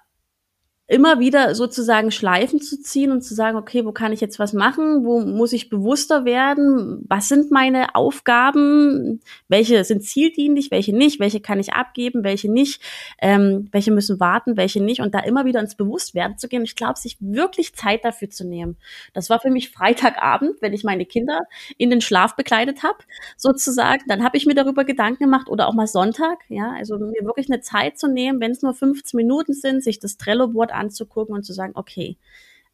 immer 0.89 1.21
wieder 1.21 1.55
sozusagen 1.55 2.11
Schleifen 2.11 2.63
zu 2.63 2.81
ziehen 2.81 3.13
und 3.13 3.21
zu 3.21 3.35
sagen, 3.35 3.59
okay, 3.59 3.85
wo 3.85 3.93
kann 3.93 4.15
ich 4.15 4.23
jetzt 4.23 4.39
was 4.39 4.55
machen? 4.55 5.05
Wo 5.05 5.21
muss 5.21 5.53
ich 5.53 5.69
bewusster 5.69 6.25
werden? 6.25 7.05
Was 7.07 7.29
sind 7.29 7.51
meine 7.51 7.95
Aufgaben? 7.95 9.21
Welche 9.49 9.85
sind 9.85 10.03
zieldienlich, 10.03 10.71
welche 10.71 10.97
nicht? 10.97 11.21
Welche 11.21 11.41
kann 11.41 11.61
ich 11.61 11.75
abgeben, 11.75 12.25
welche 12.25 12.51
nicht? 12.51 12.81
Ähm, 13.21 13.69
welche 13.71 13.93
müssen 13.93 14.19
warten, 14.19 14.57
welche 14.57 14.83
nicht? 14.83 15.03
Und 15.03 15.15
da 15.15 15.21
immer 15.21 15.45
wieder 15.45 15.61
ins 15.61 15.75
Bewusstwerden 15.75 16.39
zu 16.39 16.49
gehen. 16.49 16.63
Ich 16.65 16.75
glaube, 16.75 16.99
sich 16.99 17.19
wirklich 17.21 17.75
Zeit 17.75 18.03
dafür 18.03 18.31
zu 18.31 18.47
nehmen. 18.47 18.79
Das 19.13 19.29
war 19.29 19.41
für 19.41 19.51
mich 19.51 19.71
Freitagabend, 19.71 20.57
wenn 20.63 20.73
ich 20.73 20.85
meine 20.85 21.05
Kinder 21.05 21.43
in 21.77 21.91
den 21.91 22.01
Schlaf 22.01 22.35
bekleidet 22.35 22.83
habe, 22.83 22.99
sozusagen. 23.37 24.05
Dann 24.09 24.25
habe 24.25 24.39
ich 24.39 24.47
mir 24.47 24.55
darüber 24.55 24.85
Gedanken 24.85 25.25
gemacht 25.25 25.51
oder 25.51 25.69
auch 25.69 25.75
mal 25.75 25.87
Sonntag, 25.87 26.39
ja, 26.49 26.73
also 26.79 26.97
mir 26.97 27.27
wirklich 27.27 27.51
eine 27.51 27.61
Zeit 27.61 27.99
zu 27.99 28.09
nehmen, 28.09 28.41
wenn 28.41 28.53
es 28.53 28.63
nur 28.63 28.73
15 28.73 29.19
Minuten 29.19 29.53
sind, 29.53 29.85
sich 29.85 29.99
das 29.99 30.17
Trello-Board 30.17 30.78
anzugucken 30.79 31.35
und 31.35 31.43
zu 31.45 31.53
sagen, 31.53 31.73
okay, 31.75 32.17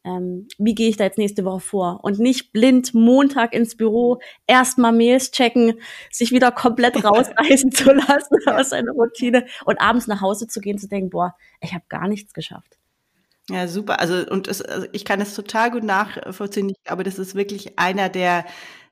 ähm, 0.05 0.47
wie 0.59 0.75
gehe 0.75 0.89
ich 0.89 0.97
da 0.97 1.03
jetzt 1.03 1.17
nächste 1.17 1.43
Woche 1.45 1.59
vor? 1.59 1.99
Und 2.03 2.19
nicht 2.19 2.53
blind 2.53 2.93
Montag 2.93 3.53
ins 3.53 3.75
Büro 3.75 4.19
erstmal 4.45 4.91
Mails 4.91 5.31
checken, 5.31 5.79
sich 6.11 6.31
wieder 6.31 6.51
komplett 6.51 7.03
rausreißen 7.03 7.71
zu 7.71 7.91
lassen 7.91 8.37
aus 8.47 8.69
seiner 8.69 8.91
Routine 8.91 9.45
und 9.65 9.81
abends 9.81 10.07
nach 10.07 10.21
Hause 10.21 10.47
zu 10.47 10.61
gehen, 10.61 10.77
zu 10.77 10.87
denken, 10.87 11.09
boah, 11.09 11.35
ich 11.59 11.73
habe 11.73 11.85
gar 11.89 12.07
nichts 12.07 12.33
geschafft. 12.33 12.77
Ja, 13.49 13.67
super. 13.67 13.99
Also, 13.99 14.25
und 14.29 14.47
es, 14.47 14.61
also 14.61 14.87
ich 14.91 15.05
kann 15.05 15.21
es 15.21 15.35
total 15.35 15.71
gut 15.71 15.83
nachvollziehen. 15.83 16.69
Ich 16.69 16.83
glaube, 16.83 17.03
das 17.03 17.19
ist 17.19 17.35
wirklich 17.35 17.77
einer 17.77 18.09
der, 18.09 18.45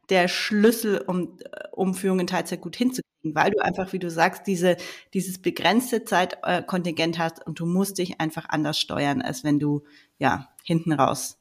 der 0.10 0.27
Schlüssel, 0.27 1.00
um, 1.00 1.38
um 1.72 1.93
Führung 1.93 2.19
in 2.19 2.27
Teilzeit 2.27 2.62
gut 2.62 2.75
hinzukriegen 2.75 3.13
weil 3.24 3.51
du 3.51 3.63
einfach, 3.63 3.93
wie 3.93 4.00
du 4.00 4.10
sagst, 4.10 4.48
diese, 4.48 4.77
dieses 5.13 5.41
begrenzte 5.41 6.03
Zeitkontingent 6.03 7.17
hast 7.17 7.45
und 7.45 7.60
du 7.60 7.65
musst 7.65 7.98
dich 7.98 8.19
einfach 8.19 8.45
anders 8.50 8.77
steuern, 8.77 9.22
als 9.22 9.43
wenn 9.43 9.60
du, 9.60 9.83
ja, 10.17 10.50
hinten 10.63 10.91
raus, 10.91 11.39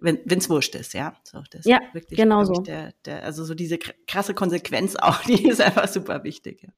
wenn 0.00 0.20
es 0.26 0.48
wurscht 0.48 0.76
ist, 0.76 0.94
ja. 0.94 1.16
So, 1.24 1.42
das 1.50 1.64
ja, 1.64 1.78
ist 1.78 1.94
wirklich, 1.94 2.18
genau 2.18 2.44
so. 2.44 2.54
Der, 2.62 2.92
der, 3.04 3.24
also 3.24 3.44
so 3.44 3.54
diese 3.54 3.78
krasse 3.78 4.34
Konsequenz 4.34 4.94
auch, 5.00 5.20
die 5.22 5.48
ist 5.48 5.60
einfach 5.60 5.88
super 5.88 6.22
wichtig. 6.22 6.62
Ja. 6.62 6.68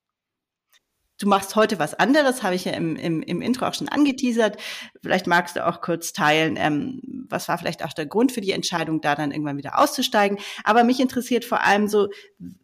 Du 1.20 1.28
machst 1.28 1.54
heute 1.54 1.78
was 1.78 1.92
anderes, 1.92 2.42
habe 2.42 2.54
ich 2.54 2.64
ja 2.64 2.72
im, 2.72 2.96
im, 2.96 3.22
im 3.22 3.42
Intro 3.42 3.66
auch 3.66 3.74
schon 3.74 3.90
angeteasert. 3.90 4.56
Vielleicht 5.02 5.26
magst 5.26 5.54
du 5.54 5.66
auch 5.66 5.82
kurz 5.82 6.14
teilen, 6.14 6.56
ähm, 6.56 7.26
was 7.28 7.46
war 7.46 7.58
vielleicht 7.58 7.84
auch 7.84 7.92
der 7.92 8.06
Grund 8.06 8.32
für 8.32 8.40
die 8.40 8.52
Entscheidung, 8.52 9.02
da 9.02 9.14
dann 9.14 9.30
irgendwann 9.30 9.58
wieder 9.58 9.78
auszusteigen. 9.78 10.38
Aber 10.64 10.82
mich 10.82 10.98
interessiert 10.98 11.44
vor 11.44 11.62
allem 11.62 11.88
so, 11.88 12.08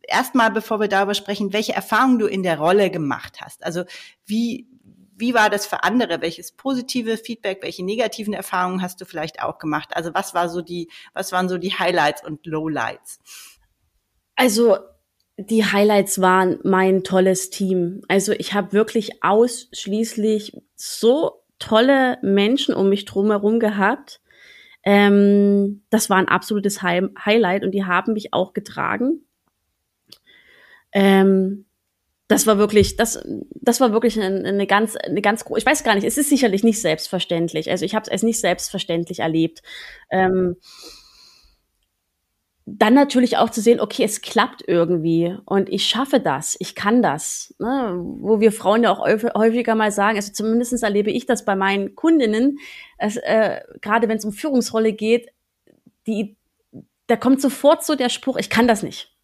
erstmal, 0.02 0.50
bevor 0.50 0.80
wir 0.80 0.88
darüber 0.88 1.12
sprechen, 1.12 1.52
welche 1.52 1.74
Erfahrungen 1.74 2.18
du 2.18 2.26
in 2.26 2.42
der 2.42 2.58
Rolle 2.58 2.90
gemacht 2.90 3.42
hast. 3.42 3.62
Also 3.62 3.84
wie, 4.24 4.66
wie 5.14 5.34
war 5.34 5.50
das 5.50 5.66
für 5.66 5.84
andere? 5.84 6.22
Welches 6.22 6.52
positive 6.52 7.18
Feedback, 7.18 7.58
welche 7.60 7.84
negativen 7.84 8.32
Erfahrungen 8.32 8.80
hast 8.80 9.02
du 9.02 9.04
vielleicht 9.04 9.42
auch 9.42 9.58
gemacht? 9.58 9.90
Also 9.94 10.14
was 10.14 10.32
war 10.32 10.48
so 10.48 10.62
die, 10.62 10.88
was 11.12 11.30
waren 11.30 11.50
so 11.50 11.58
die 11.58 11.74
Highlights 11.74 12.24
und 12.24 12.46
Lowlights? 12.46 13.18
Also 14.34 14.78
die 15.38 15.64
Highlights 15.64 16.20
waren 16.20 16.58
mein 16.62 17.04
tolles 17.04 17.50
Team. 17.50 18.02
Also 18.08 18.32
ich 18.32 18.54
habe 18.54 18.72
wirklich 18.72 19.22
ausschließlich 19.22 20.56
so 20.74 21.42
tolle 21.58 22.18
Menschen 22.22 22.74
um 22.74 22.88
mich 22.88 23.04
drumherum 23.04 23.60
gehabt. 23.60 24.20
Ähm, 24.82 25.82
das 25.90 26.08
war 26.08 26.18
ein 26.18 26.28
absolutes 26.28 26.82
Hi 26.82 27.02
Highlight 27.24 27.64
und 27.64 27.72
die 27.72 27.84
haben 27.84 28.12
mich 28.12 28.32
auch 28.32 28.52
getragen. 28.52 29.24
Ähm, 30.92 31.66
das 32.28 32.46
war 32.46 32.58
wirklich, 32.58 32.96
das, 32.96 33.22
das 33.50 33.80
war 33.80 33.92
wirklich 33.92 34.20
eine, 34.20 34.48
eine 34.48 34.66
ganz, 34.66 34.96
eine 34.96 35.20
ganz 35.20 35.44
große. 35.44 35.60
Ich 35.60 35.66
weiß 35.66 35.84
gar 35.84 35.94
nicht, 35.94 36.04
es 36.04 36.18
ist 36.18 36.30
sicherlich 36.30 36.64
nicht 36.64 36.80
selbstverständlich. 36.80 37.70
Also 37.70 37.84
ich 37.84 37.94
habe 37.94 38.10
es 38.10 38.22
nicht 38.22 38.40
selbstverständlich 38.40 39.20
erlebt. 39.20 39.62
Ähm, 40.10 40.56
dann 42.68 42.94
natürlich 42.94 43.36
auch 43.36 43.50
zu 43.50 43.60
sehen, 43.60 43.78
okay, 43.78 44.02
es 44.02 44.22
klappt 44.22 44.64
irgendwie 44.66 45.36
und 45.44 45.68
ich 45.68 45.86
schaffe 45.86 46.18
das, 46.18 46.56
ich 46.58 46.74
kann 46.74 47.00
das. 47.00 47.54
Ne? 47.60 47.94
Wo 47.96 48.40
wir 48.40 48.50
Frauen 48.50 48.82
ja 48.82 48.90
auch 48.90 49.06
häufiger 49.06 49.76
mal 49.76 49.92
sagen, 49.92 50.16
also 50.16 50.32
zumindest 50.32 50.82
erlebe 50.82 51.12
ich 51.12 51.26
das 51.26 51.44
bei 51.44 51.54
meinen 51.54 51.94
Kundinnen, 51.94 52.58
dass, 52.98 53.16
äh, 53.18 53.60
gerade 53.80 54.08
wenn 54.08 54.18
es 54.18 54.24
um 54.24 54.32
Führungsrolle 54.32 54.92
geht, 54.92 55.28
die, 56.08 56.36
da 57.06 57.16
kommt 57.16 57.40
sofort 57.40 57.84
so 57.84 57.94
der 57.94 58.08
Spruch, 58.08 58.36
ich 58.36 58.50
kann 58.50 58.66
das 58.66 58.82
nicht. 58.82 59.14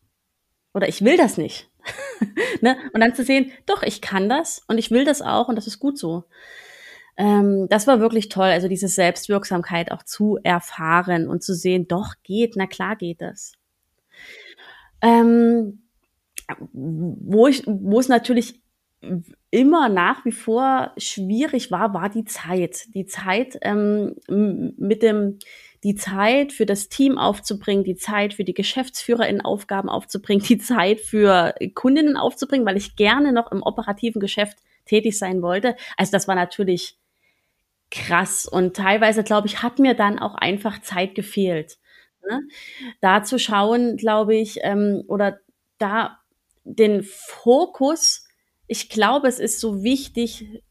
Oder 0.73 0.89
ich 0.89 1.05
will 1.05 1.17
das 1.17 1.37
nicht. 1.37 1.69
ne? 2.61 2.77
Und 2.93 3.01
dann 3.01 3.17
zu 3.17 3.25
sehen, 3.25 3.51
doch, 3.67 3.83
ich 3.83 4.01
kann 4.01 4.29
das 4.29 4.63
und 4.69 4.79
ich 4.79 4.93
will 4.93 5.05
das 5.05 5.21
auch 5.21 5.49
und 5.49 5.57
das 5.57 5.67
ist 5.67 5.81
gut 5.81 5.99
so. 5.99 6.23
Ähm, 7.17 7.67
das 7.69 7.87
war 7.87 8.01
wirklich 8.01 8.29
toll, 8.29 8.47
also 8.47 8.69
diese 8.69 8.89
Selbstwirksamkeit 8.89 9.93
auch 9.93 10.03
zu 10.03 10.39
erfahren 10.43 11.29
und 11.29 11.43
zu 11.43 11.55
sehen, 11.55 11.89
doch 11.89 12.15
geht, 12.23 12.55
na 12.57 12.67
klar 12.67 12.97
geht 12.97 13.21
das. 13.21 13.53
Ähm, 15.01 15.83
wo 16.73 17.47
ich, 17.47 17.65
wo 17.67 17.99
es 17.99 18.09
natürlich 18.09 18.63
immer 19.51 19.89
nach 19.89 20.25
wie 20.25 20.33
vor 20.33 20.93
schwierig 20.97 21.71
war, 21.71 21.93
war 21.93 22.09
die 22.09 22.25
Zeit. 22.25 22.87
Die 22.95 23.07
Zeit 23.07 23.59
ähm, 23.63 24.15
mit 24.29 25.03
dem, 25.03 25.39
die 25.83 25.97
Zeit 25.97 26.53
für 26.53 26.67
das 26.67 26.89
Team 26.89 27.19
aufzubringen, 27.19 27.85
die 27.85 27.97
Zeit 27.97 28.35
für 28.35 28.45
die 28.45 28.55
Geschäftsführer 28.55 29.29
in 29.29 29.41
Aufgaben 29.41 29.89
aufzubringen, 29.89 30.45
die 30.45 30.59
Zeit 30.59 31.01
für 31.01 31.55
Kundinnen 31.75 32.17
aufzubringen, 32.17 32.67
weil 32.67 32.77
ich 32.77 32.97
gerne 32.97 33.33
noch 33.33 33.51
im 33.51 33.63
operativen 33.63 34.21
Geschäft 34.21 34.59
tätig 34.87 35.19
sein 35.19 35.43
wollte. 35.43 35.77
Also 35.97 36.13
das 36.13 36.29
war 36.29 36.35
natürlich 36.35 36.99
krass. 37.93 38.47
Und 38.47 38.75
teilweise, 38.75 39.23
glaube 39.23 39.47
ich, 39.47 39.63
hat 39.63 39.79
mir 39.79 39.95
dann 39.95 40.19
auch 40.19 40.35
einfach 40.35 40.81
Zeit 40.81 41.15
gefehlt. 41.15 41.79
Ne? 42.29 42.41
Da 43.01 43.23
zu 43.23 43.39
schauen, 43.39 43.97
glaube 43.97 44.35
ich, 44.35 44.59
ähm, 44.63 45.05
oder 45.07 45.39
da 45.79 46.19
den 46.65 47.03
Fokus, 47.05 48.27
ich 48.67 48.89
glaube, 48.89 49.29
es 49.29 49.39
ist 49.39 49.61
so 49.61 49.83
wichtig, 49.83 50.63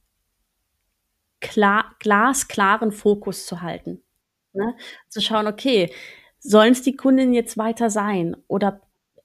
klar, 1.39 1.95
glasklaren 1.99 2.91
Fokus 2.91 3.45
zu 3.45 3.61
halten. 3.61 4.03
Ne? 4.53 4.75
Zu 5.07 5.21
schauen, 5.21 5.47
okay, 5.47 5.93
sollen 6.39 6.71
es 6.71 6.81
die 6.81 6.95
Kunden 6.95 7.33
jetzt 7.33 7.57
weiter 7.57 7.91
sein 7.91 8.35
oder 8.47 8.81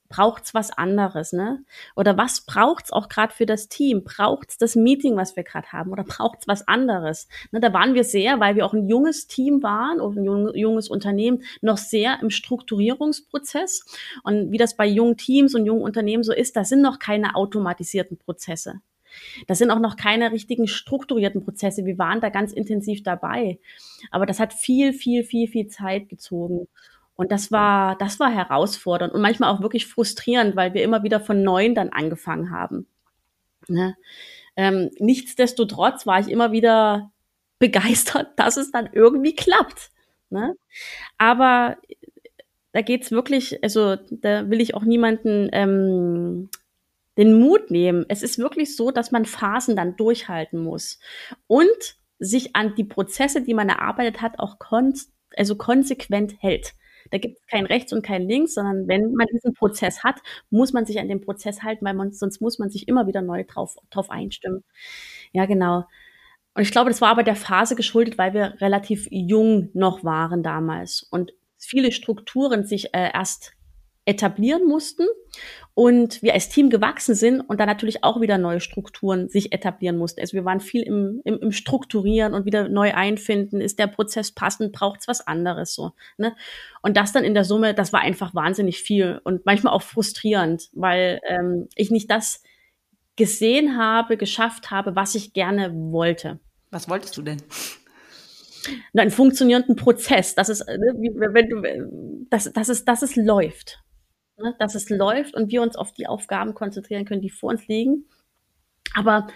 braucht's 0.09 0.55
was 0.55 0.71
anderes, 0.71 1.33
ne? 1.33 1.65
Oder 1.95 2.17
was 2.17 2.43
braucht's 2.43 2.93
auch 2.93 3.09
gerade 3.09 3.33
für 3.33 3.47
das 3.47 3.69
Team? 3.69 4.05
Braucht's 4.05 4.59
das 4.59 4.77
Meeting, 4.77 5.17
was 5.17 5.37
wir 5.37 5.43
gerade 5.43 5.73
haben, 5.73 5.93
oder 5.93 6.05
braucht's 6.05 6.49
was 6.49 6.67
anderes? 6.69 7.29
Ne, 7.53 7.61
da 7.61 7.73
waren 7.73 7.95
wir 7.95 8.05
sehr, 8.05 8.41
weil 8.41 8.57
wir 8.57 8.67
auch 8.67 8.75
ein 8.75 8.89
junges 8.89 9.27
Team 9.27 9.63
waren 9.63 10.01
und 10.01 10.17
ein 10.17 10.57
junges 10.57 10.89
Unternehmen, 10.89 11.43
noch 11.61 11.79
sehr 11.79 12.19
im 12.23 12.31
Strukturierungsprozess. 12.31 13.85
Und 14.23 14.53
wie 14.53 14.59
das 14.59 14.77
bei 14.77 14.87
jungen 14.87 15.17
Teams 15.17 15.55
und 15.55 15.67
jungen 15.67 15.83
Unternehmen 15.83 16.23
so 16.23 16.33
ist, 16.33 16.57
da 16.57 16.65
sind 16.65 16.83
noch 16.83 16.99
keine 16.99 17.35
automatisierten 17.35 18.19
Prozesse. 18.19 18.81
Das 19.47 19.59
sind 19.59 19.71
auch 19.71 19.79
noch 19.79 19.97
keine 19.97 20.33
richtigen 20.33 20.69
strukturierten 20.69 21.43
Prozesse. 21.43 21.85
Wir 21.85 21.99
waren 21.99 22.21
da 22.21 22.29
ganz 22.29 22.53
intensiv 22.53 23.03
dabei. 23.03 23.59
Aber 24.11 24.27
das 24.27 24.41
hat 24.41 24.53
viel, 24.53 24.93
viel, 24.93 25.25
viel, 25.25 25.49
viel 25.49 25.69
Zeit 25.69 26.09
gezogen. 26.09 26.69
Und 27.17 27.33
das 27.33 27.51
war, 27.51 27.97
das 27.97 28.21
war 28.21 28.31
herausfordernd 28.31 29.13
und 29.13 29.23
manchmal 29.23 29.51
auch 29.51 29.63
wirklich 29.63 29.87
frustrierend, 29.87 30.55
weil 30.55 30.75
wir 30.75 30.83
immer 30.83 31.03
wieder 31.03 31.19
von 31.21 31.43
neuem 31.43 31.75
dann 31.75 31.89
angefangen 31.89 32.51
haben. 32.51 32.87
Ne? 33.69 33.97
Ähm, 34.55 34.91
nichtsdestotrotz 34.99 36.07
war 36.07 36.21
ich 36.21 36.29
immer 36.29 36.53
wieder 36.53 37.11
begeistert, 37.59 38.39
dass 38.39 38.59
es 38.59 38.71
dann 38.71 38.91
irgendwie 38.93 39.35
klappt. 39.35 39.91
Ne? 40.29 40.55
Aber 41.17 41.77
da 42.73 42.83
geht's 42.83 43.11
wirklich, 43.11 43.63
also 43.63 43.97
da 44.11 44.51
will 44.51 44.61
ich 44.61 44.75
auch 44.75 44.83
niemanden 44.85 45.49
ähm, 45.53 46.51
den 47.17 47.41
Mut 47.41 47.71
nehmen. 47.71 48.05
Es 48.09 48.23
ist 48.23 48.39
wirklich 48.39 48.77
so, 48.77 48.91
dass 48.91 49.11
man 49.11 49.25
Phasen 49.25 49.77
dann 49.77 49.97
durchhalten 49.97 50.63
muss 50.63 51.01
und 51.47 51.97
sich 52.19 52.55
an 52.55 52.75
die 52.75 52.85
Prozesse, 52.85 53.41
die 53.41 53.55
man 53.55 53.71
erarbeitet 53.71 54.21
hat, 54.21 54.39
auch 54.39 54.59
kon 54.59 54.95
also 55.37 55.57
konsequent 55.57 56.35
hält. 56.39 56.75
Da 57.11 57.19
gibt 57.19 57.39
es 57.39 57.47
kein 57.47 57.67
Rechts 57.67 57.93
und 57.93 58.03
kein 58.03 58.23
Links, 58.29 58.55
sondern 58.55 58.89
wenn 58.89 59.13
man 59.13 59.27
diesen 59.33 59.55
Prozess 59.55 60.05
hat, 60.05 60.21
muss 60.51 60.73
man 60.73 60.87
sich 60.87 60.99
an 60.99 61.09
den 61.09 61.21
Prozess 61.21 61.63
halten, 61.63 61.85
weil 61.85 61.95
man, 61.95 62.13
sonst 62.13 62.41
muss 62.41 62.59
man 62.59 62.71
sich 62.71 62.89
immer 62.89 63.07
wieder 63.07 63.23
neu 63.23 63.45
drauf, 63.45 63.77
drauf 63.91 64.11
einstimmen. 64.11 64.65
Ja, 65.33 65.47
genau. 65.47 65.85
Und 66.55 66.63
ich 66.63 66.71
glaube, 66.71 66.91
das 66.91 67.01
war 67.01 67.11
aber 67.11 67.23
der 67.23 67.37
Phase 67.37 67.77
geschuldet, 67.77 68.17
weil 68.17 68.33
wir 68.33 68.61
relativ 68.61 69.09
jung 69.11 69.69
noch 69.75 70.05
waren 70.05 70.43
damals 70.43 71.03
und 71.11 71.33
viele 71.59 71.93
Strukturen 71.93 72.65
sich 72.65 72.95
äh, 72.95 73.11
erst 73.13 73.56
etablieren 74.07 74.65
mussten 74.67 75.07
und 75.75 76.23
wir 76.23 76.33
als 76.33 76.49
Team 76.49 76.71
gewachsen 76.71 77.15
sind 77.15 77.41
und 77.41 77.61
dann 77.61 77.67
natürlich 77.67 78.03
auch 78.03 78.21
wieder 78.21 78.39
neue 78.39 78.61
Strukturen 78.61 79.29
sich 79.29 79.53
etablieren 79.53 79.99
mussten. 79.99 80.21
Also 80.21 80.33
wir 80.33 80.45
waren 80.45 80.61
viel 80.61 80.83
im, 80.83 81.21
im, 81.25 81.39
im 81.39 81.53
Strukturieren 81.53 82.33
und 82.33 82.47
wieder 82.47 82.69
neu 82.69 82.95
einfinden. 82.95 83.61
Ist 83.61 83.79
der 83.79 83.89
Prozess 83.89 84.33
passend? 84.33 84.73
Braucht 84.73 85.01
es 85.01 85.09
was 85.09 85.27
anderes 85.27 85.75
so? 85.75 85.93
Ne? 86.17 86.35
Und 86.83 86.97
das 86.97 87.13
dann 87.13 87.25
in 87.25 87.35
der 87.35 87.45
Summe, 87.45 87.75
das 87.75 87.93
war 87.93 88.01
einfach 88.01 88.35
wahnsinnig 88.35 88.79
viel 88.79 89.21
und 89.25 89.45
manchmal 89.45 89.75
auch 89.75 89.83
frustrierend, 89.83 90.71
weil 90.73 91.21
ähm, 91.29 91.69
ich 91.75 91.91
nicht 91.91 92.11
das 92.11 92.43
gesehen 93.17 93.77
habe, 93.77 94.17
geschafft 94.17 94.71
habe, 94.71 94.95
was 94.95 95.15
ich 95.15 95.33
gerne 95.33 95.73
wollte. 95.75 96.39
Was 96.71 96.89
wolltest 96.89 97.17
du 97.17 97.23
denn? 97.23 97.43
einen 98.97 99.13
funktionierenden 99.13 99.77
Prozess, 99.77 100.35
dass 100.35 100.49
es, 100.49 100.67
ne, 100.67 100.95
wenn 100.97 101.49
du, 101.49 102.27
dass, 102.31 102.53
dass 102.53 102.69
es, 102.69 102.85
dass 102.85 103.03
es 103.03 103.15
läuft 103.15 103.81
ne, 104.39 104.55
dass 104.59 104.75
es 104.75 104.91
läuft 104.91 105.35
und 105.35 105.51
wir 105.51 105.63
uns 105.63 105.77
auf 105.77 105.93
die 105.93 106.07
Aufgaben 106.07 106.55
konzentrieren 106.55 107.05
können, 107.05 107.23
die 107.23 107.31
vor 107.31 107.51
uns 107.51 107.67
liegen. 107.69 108.05
Aber 108.95 109.29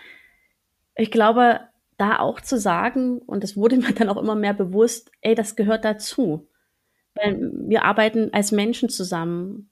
ich 0.95 1.11
glaube, 1.11 1.61
da 1.97 2.19
auch 2.19 2.41
zu 2.41 2.59
sagen, 2.59 3.19
und 3.21 3.45
das 3.45 3.57
wurde 3.57 3.77
mir 3.79 3.93
dann 3.93 4.09
auch 4.09 4.17
immer 4.17 4.35
mehr 4.35 4.55
bewusst, 4.55 5.11
ey, 5.21 5.35
das 5.35 5.57
gehört 5.57 5.85
dazu. 5.85 6.49
Weil 7.15 7.53
wir 7.69 7.85
arbeiten 7.85 8.33
als 8.33 8.53
Menschen 8.53 8.89
zusammen. 8.89 9.71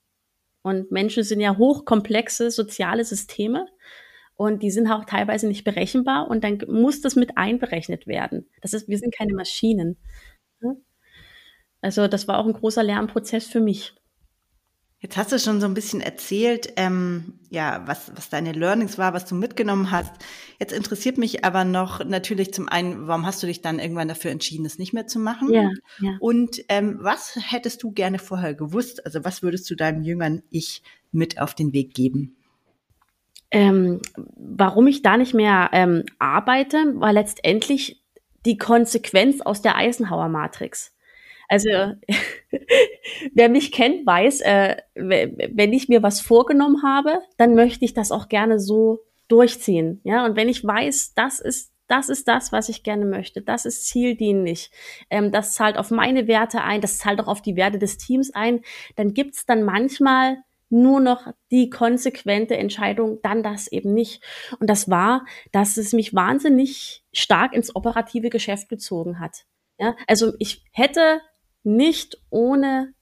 Und 0.63 0.91
Menschen 0.91 1.23
sind 1.23 1.41
ja 1.41 1.57
hochkomplexe 1.57 2.51
soziale 2.51 3.05
Systeme. 3.05 3.67
Und 4.35 4.63
die 4.63 4.71
sind 4.71 4.89
auch 4.89 5.05
teilweise 5.05 5.49
nicht 5.49 5.65
berechenbar. 5.65 6.29
Und 6.29 6.45
dann 6.45 6.59
muss 6.69 7.01
das 7.01 7.17
mit 7.17 7.39
einberechnet 7.39 8.07
werden. 8.07 8.49
Das 8.61 8.73
ist, 8.73 8.89
wir 8.89 8.99
sind 8.99 9.15
keine 9.15 9.35
Maschinen. 9.35 9.97
Ne? 10.61 10.77
Also, 11.81 12.09
das 12.09 12.29
war 12.29 12.39
auch 12.39 12.47
ein 12.47 12.53
großer 12.53 12.83
Lernprozess 12.83 13.47
für 13.47 13.61
mich. 13.61 13.95
Jetzt 15.01 15.17
hast 15.17 15.31
du 15.31 15.39
schon 15.39 15.61
so 15.61 15.67
ein 15.67 15.75
bisschen 15.75 16.01
erzählt, 16.01 16.73
ähm, 16.75 17.39
ja, 17.51 17.85
was, 17.87 18.11
was 18.17 18.31
deine 18.31 18.51
Learnings 18.51 18.99
war, 18.99 19.15
was 19.15 19.27
du 19.27 19.37
mitgenommen 19.37 19.93
hast. 19.93 20.13
Jetzt 20.59 20.73
interessiert 20.73 21.19
mich 21.19 21.45
aber 21.45 21.65
noch 21.65 22.05
natürlich 22.05 22.53
zum 22.53 22.69
einen, 22.69 23.07
warum 23.07 23.25
hast 23.25 23.41
du 23.41 23.47
dich 23.47 23.63
dann 23.63 23.79
irgendwann 23.79 24.09
dafür 24.09 24.33
entschieden, 24.33 24.67
es 24.67 24.77
nicht 24.77 24.93
mehr 24.93 25.07
zu 25.07 25.21
machen? 25.21 25.53
Ja, 25.53 25.71
ja. 26.01 26.17
Und 26.19 26.65
ähm, 26.69 26.99
was 27.01 27.39
hättest 27.41 27.85
du 27.85 27.93
gerne 27.93 28.19
vorher 28.19 28.55
gewusst? 28.55 29.07
Also 29.07 29.25
was 29.25 29.41
würdest 29.45 29.71
du 29.71 29.77
deinem 29.77 30.03
jüngeren 30.03 30.43
Ich 30.51 30.83
mit 31.13 31.41
auf 31.41 31.55
den 31.55 31.73
Weg 31.73 31.95
geben? 31.95 32.37
Ähm, 33.53 34.01
warum 34.35 34.89
ich 34.89 35.03
da 35.03 35.17
nicht 35.17 35.33
mehr 35.33 35.71
ähm, 35.73 36.05
arbeite, 36.19 36.95
war 36.97 37.13
letztendlich 37.13 38.03
die 38.45 38.59
Konsequenz 38.59 39.41
aus 39.43 39.63
der 39.63 39.77
Eisenhower 39.77 40.29
Matrix. 40.29 40.93
Also 41.49 41.71
wer 43.35 43.49
mich 43.49 43.73
kennt, 43.73 44.07
weiß, 44.07 44.43
äh, 44.43 44.77
wenn 44.95 45.73
ich 45.73 45.89
mir 45.89 46.03
was 46.03 46.21
vorgenommen 46.21 46.83
habe, 46.83 47.21
dann 47.39 47.55
möchte 47.55 47.85
ich 47.85 47.95
das 47.95 48.13
auch 48.13 48.29
gerne 48.29 48.61
so 48.61 49.01
durchziehen. 49.29 50.01
Ja, 50.05 50.25
und 50.25 50.37
wenn 50.37 50.49
ich 50.49 50.65
weiß, 50.65 51.15
das 51.15 51.41
ist 51.41 51.73
das 51.89 52.11
ist 52.11 52.29
das, 52.29 52.53
was 52.53 52.69
ich 52.69 52.83
gerne 52.83 53.07
möchte. 53.07 53.41
Das 53.41 53.65
ist 53.65 53.87
zieldienlich. 53.87 54.71
Ähm, 55.11 55.33
das 55.33 55.55
zahlt 55.55 55.79
auf 55.79 55.91
meine 55.91 56.29
Werte 56.29 56.63
ein, 56.63 56.83
das 56.83 56.99
zahlt 56.99 57.19
auch 57.19 57.29
auf 57.29 57.41
die 57.43 57.57
Werte 57.57 57.79
des 57.79 57.97
Teams 57.97 58.35
ein. 58.35 58.61
Dann 58.97 59.15
gibt's 59.15 59.47
dann 59.47 59.65
manchmal 59.65 60.37
nur 60.71 61.01
noch 61.01 61.29
die 61.51 61.71
konsequente 61.71 62.57
Entscheidung, 62.59 63.21
dann 63.23 63.43
das 63.43 63.69
eben 63.69 63.95
nicht. 63.95 64.23
Und 64.61 64.69
das 64.69 64.91
war, 64.91 65.25
dass 65.51 65.79
es 65.79 65.95
mich 65.95 66.15
wahnsinnig 66.15 67.05
stark 67.13 67.55
ins 67.55 67.75
operative 67.75 68.29
Geschäft 68.29 68.69
gezogen 68.69 69.19
hat. 69.19 69.47
Ja, 69.79 69.97
also 70.07 70.35
ich 70.39 70.65
hätte 70.73 71.21
nicht 71.63 72.19
ohne 72.31 72.95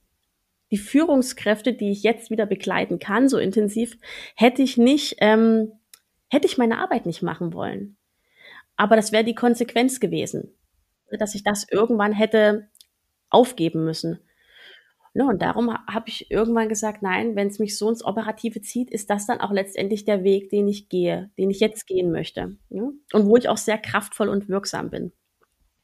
die 0.71 0.79
Führungskräfte, 0.79 1.73
die 1.73 1.91
ich 1.91 2.03
jetzt 2.03 2.31
wieder 2.31 2.47
begleiten 2.47 2.99
kann, 2.99 3.29
so 3.29 3.39
intensiv, 3.39 3.97
hätte 4.35 4.63
ich 4.63 4.77
nicht, 4.77 5.17
ähm, 5.21 5.73
hätte 6.29 6.47
ich 6.47 6.59
meine 6.59 6.79
Arbeit 6.79 7.07
nicht 7.07 7.23
machen 7.23 7.53
wollen. 7.53 7.97
Aber 8.77 8.97
das 8.97 9.13
wäre 9.13 9.25
die 9.25 9.35
Konsequenz 9.35 10.01
gewesen, 10.01 10.55
dass 11.19 11.35
ich 11.35 11.45
das 11.45 11.67
irgendwann 11.71 12.13
hätte 12.13 12.69
aufgeben 13.31 13.85
müssen. 13.85 14.21
Ja, 15.15 15.25
und 15.25 15.41
darum 15.41 15.73
habe 15.73 16.09
ich 16.09 16.31
irgendwann 16.31 16.69
gesagt, 16.69 17.01
nein, 17.01 17.37
wenn 17.37 17.49
es 17.49 17.59
mich 17.59 17.79
so 17.79 17.89
ins 17.89 18.05
Operative 18.05 18.61
zieht, 18.61 18.91
ist 18.91 19.09
das 19.09 19.27
dann 19.27 19.41
auch 19.41 19.51
letztendlich 19.51 20.05
der 20.05 20.25
Weg, 20.25 20.51
den 20.51 20.69
ich 20.69 20.91
gehe, 20.91 21.31
den 21.39 21.49
ich 21.49 21.59
jetzt 21.59 21.87
gehen 21.87 22.13
möchte. 22.13 22.59
Ja? 22.69 22.83
Und 23.15 23.27
wo 23.27 23.37
ich 23.39 23.49
auch 23.49 23.57
sehr 23.57 23.79
kraftvoll 23.79 24.29
und 24.29 24.51
wirksam 24.51 24.91
bin. 24.91 25.13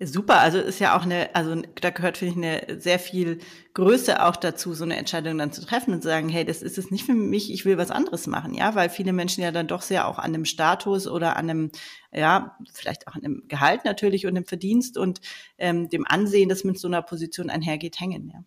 Super, 0.05 0.41
also 0.41 0.59
ist 0.59 0.81
ja 0.81 0.97
auch 0.97 1.03
eine, 1.03 1.35
also 1.35 1.63
da 1.81 1.91
gehört, 1.91 2.19
finde 2.19 2.33
ich, 2.33 2.37
eine 2.37 2.81
sehr 2.81 2.99
viel 2.99 3.39
Größe 3.75 4.25
auch 4.25 4.37
dazu, 4.37 4.75
so 4.75 4.85
eine 4.85 4.97
Entscheidung 4.97 5.39
dann 5.39 5.53
zu 5.53 5.65
treffen 5.65 5.95
und 5.95 6.03
zu 6.03 6.09
sagen, 6.09 6.29
hey, 6.29 6.45
das 6.45 6.63
ist 6.63 6.77
es 6.77 6.91
nicht 6.91 7.05
für 7.05 7.15
mich, 7.15 7.53
ich 7.53 7.65
will 7.65 7.79
was 7.79 7.91
anderes 7.91 8.27
machen, 8.27 8.55
ja, 8.55 8.75
weil 8.75 8.91
viele 8.91 9.13
Menschen 9.13 9.45
ja 9.45 9.53
dann 9.53 9.69
doch 9.69 9.83
sehr 9.83 10.09
auch 10.09 10.19
an 10.19 10.35
einem 10.35 10.45
Status 10.45 11.07
oder 11.07 11.37
an 11.37 11.51
einem, 11.51 11.71
ja, 12.13 12.57
vielleicht 12.73 13.07
auch 13.07 13.15
an 13.15 13.25
einem 13.25 13.43
Gehalt 13.49 13.85
natürlich 13.85 14.27
und 14.27 14.35
dem 14.35 14.45
Verdienst 14.45 14.99
und 14.99 15.21
ähm, 15.59 15.89
dem 15.89 16.07
Ansehen, 16.07 16.49
das 16.49 16.65
mit 16.65 16.79
so 16.79 16.89
einer 16.89 17.03
Position 17.03 17.49
einhergeht, 17.49 18.01
hängen, 18.01 18.29
ja. 18.33 18.43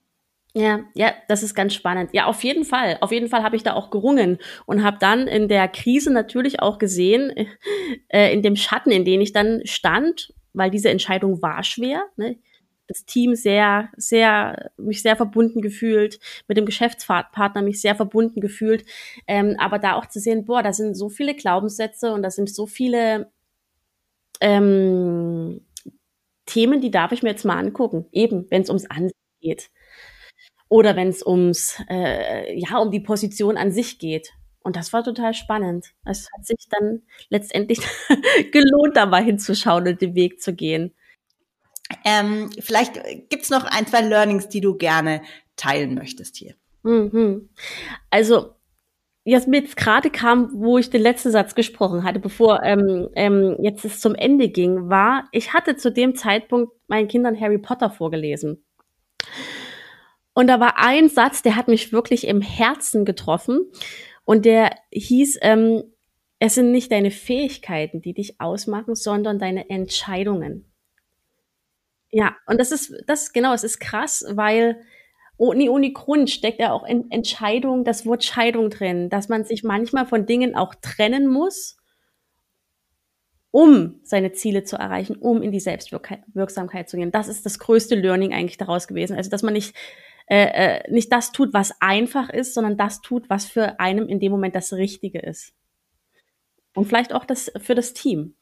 Ja, 0.58 0.80
ja, 0.94 1.14
das 1.28 1.44
ist 1.44 1.54
ganz 1.54 1.74
spannend. 1.74 2.12
Ja, 2.14 2.28
auf 2.28 2.42
jeden 2.46 2.64
Fall. 2.64 2.98
Auf 3.02 3.12
jeden 3.12 3.28
Fall 3.28 3.44
habe 3.44 3.58
ich 3.58 3.64
da 3.64 3.74
auch 3.74 3.90
gerungen 3.92 4.38
und 4.66 4.84
habe 4.86 4.98
dann 5.02 5.28
in 5.28 5.50
der 5.50 5.68
Krise 5.68 6.14
natürlich 6.14 6.62
auch 6.62 6.80
gesehen, 6.80 7.34
äh, 8.08 8.34
in 8.34 8.42
dem 8.42 8.56
Schatten, 8.56 8.92
in 8.92 9.04
dem 9.04 9.20
ich 9.20 9.34
dann 9.34 9.62
stand 9.66 10.34
weil 10.56 10.72
diese 10.72 10.90
Entscheidung 10.90 11.42
war 11.42 11.64
schwer. 11.64 12.04
Ne? 12.18 12.38
Das 12.88 13.06
Team 13.06 13.36
sehr, 13.36 13.90
sehr, 13.98 14.72
mich 14.78 15.02
sehr 15.02 15.16
verbunden 15.16 15.62
gefühlt, 15.62 16.20
mit 16.48 16.58
dem 16.58 16.66
Geschäftspartner 16.66 17.62
mich 17.62 17.82
sehr 17.82 17.96
verbunden 17.96 18.42
gefühlt. 18.42 18.86
Ähm, 19.28 19.56
aber 19.60 19.80
da 19.80 19.96
auch 19.96 20.06
zu 20.06 20.20
sehen, 20.20 20.46
boah, 20.46 20.62
da 20.62 20.72
sind 20.72 20.96
so 20.96 21.10
viele 21.10 21.36
Glaubenssätze 21.36 22.12
und 22.12 22.22
da 22.22 22.30
sind 22.30 22.50
so 22.54 22.68
viele 22.68 23.32
ähm, 24.42 25.62
Themen, 26.46 26.82
die 26.82 26.92
darf 26.92 27.12
ich 27.12 27.24
mir 27.24 27.30
jetzt 27.30 27.46
mal 27.46 27.58
angucken. 27.58 28.06
Eben, 28.12 28.46
wenn 28.52 28.62
es 28.62 28.70
ums 28.70 28.86
Ansehen 28.86 29.12
geht. 29.42 29.72
Oder 30.70 30.96
wenn 30.96 31.10
es 31.10 31.26
ums, 31.26 31.80
äh, 31.90 32.58
ja, 32.58 32.78
um 32.78 32.92
die 32.92 33.00
Position 33.00 33.58
an 33.58 33.72
sich 33.72 34.00
geht. 34.00 34.34
Und 34.66 34.76
das 34.76 34.94
war 34.94 35.04
total 35.04 35.36
spannend. 35.36 35.86
Es 36.06 36.28
hat 36.36 36.44
sich 36.44 36.68
dann 36.72 37.04
letztendlich 37.30 37.78
gelohnt, 38.52 38.98
da 38.98 39.06
mal 39.06 39.24
hinzuschauen 39.24 39.88
und 39.88 40.02
den 40.02 40.16
Weg 40.16 40.42
zu 40.42 40.56
gehen. 40.56 40.92
Ähm, 42.04 42.50
vielleicht 42.60 42.96
gibt's 43.30 43.52
noch 43.52 43.66
ein, 43.66 43.86
zwei 43.86 44.02
Learnings, 44.02 44.50
die 44.50 44.62
du 44.62 44.76
gerne 44.76 45.22
teilen 45.56 45.94
möchtest 45.94 46.36
hier. 46.38 46.56
Mhm. 46.82 47.50
Also, 48.10 48.56
jetzt 49.24 49.48
mir 49.48 49.62
jetzt 49.62 49.78
gerade 49.78 50.10
kam, 50.10 50.50
wo 50.56 50.80
ich 50.80 50.90
den 50.90 51.04
letzten 51.04 51.30
Satz 51.30 51.54
gesprochen 51.54 52.04
hatte, 52.04 52.20
bevor 52.20 52.64
ähm, 52.64 53.10
ähm, 53.14 53.58
jetzt 53.60 53.86
es 53.86 54.00
zum 54.00 54.16
Ende 54.16 54.50
ging, 54.50 54.90
war, 54.90 55.30
ich 55.32 55.54
hatte 55.54 55.76
zu 55.76 55.92
dem 55.92 56.16
Zeitpunkt 56.16 56.74
meinen 56.88 57.08
Kindern 57.08 57.40
Harry 57.40 57.60
Potter 57.60 57.92
vorgelesen. 57.92 58.66
Und 60.34 60.48
da 60.48 60.60
war 60.60 60.80
ein 60.80 61.08
Satz, 61.08 61.44
der 61.44 61.56
hat 61.56 61.68
mich 61.68 61.94
wirklich 61.94 62.26
im 62.28 62.42
Herzen 62.42 63.06
getroffen. 63.06 63.72
Und 64.26 64.46
der 64.46 64.76
hieß, 64.92 65.40
ähm, 65.42 65.84
es 66.40 66.56
sind 66.56 66.72
nicht 66.72 66.92
deine 66.92 67.12
Fähigkeiten, 67.12 68.02
die 68.02 68.14
dich 68.14 68.42
ausmachen, 68.42 68.96
sondern 68.96 69.40
deine 69.40 69.70
Entscheidungen. 69.70 70.66
Ja, 72.12 72.36
und 72.48 72.60
das 72.60 72.72
ist, 72.72 72.94
das 73.08 73.34
genau, 73.34 73.54
es 73.54 73.64
ist 73.64 73.80
krass, 73.80 74.26
weil 74.30 74.82
ohne, 75.38 75.70
ohne 75.70 75.92
Grund 75.92 76.30
steckt 76.30 76.60
ja 76.60 76.72
auch 76.72 76.86
in 76.86 77.12
Entscheidung, 77.12 77.84
das 77.84 78.06
Wort 78.06 78.24
Scheidung 78.24 78.70
drin, 78.70 79.10
dass 79.10 79.28
man 79.30 79.44
sich 79.44 79.64
manchmal 79.64 80.06
von 80.06 80.26
Dingen 80.26 80.56
auch 80.56 80.76
trennen 80.76 81.28
muss, 81.28 81.78
um 83.52 84.00
seine 84.04 84.34
Ziele 84.34 84.64
zu 84.64 84.76
erreichen, 84.78 85.16
um 85.16 85.42
in 85.42 85.52
die 85.52 85.60
Selbstwirksamkeit 85.60 86.90
zu 86.90 86.98
gehen. 86.98 87.12
Das 87.12 87.28
ist 87.28 87.46
das 87.46 87.60
größte 87.60 87.96
Learning 87.96 88.34
eigentlich 88.34 88.58
daraus 88.58 88.88
gewesen. 88.88 89.16
Also, 89.16 89.30
dass 89.30 89.44
man 89.44 89.54
nicht, 89.54 89.76
äh, 90.28 90.78
äh, 90.78 90.92
nicht 90.92 91.12
das 91.12 91.32
tut, 91.32 91.54
was 91.54 91.74
einfach 91.82 92.30
ist, 92.30 92.54
sondern 92.54 92.78
das 92.78 93.02
tut, 93.02 93.30
was 93.30 93.46
für 93.46 93.80
einem 93.80 94.08
in 94.08 94.20
dem 94.20 94.32
Moment 94.32 94.56
das 94.56 94.74
Richtige 94.74 95.20
ist. 95.20 95.54
Und 96.74 96.86
vielleicht 96.86 97.14
auch 97.14 97.26
das 97.26 97.52
für 97.58 97.76
das 97.76 97.94
Team. 97.94 98.36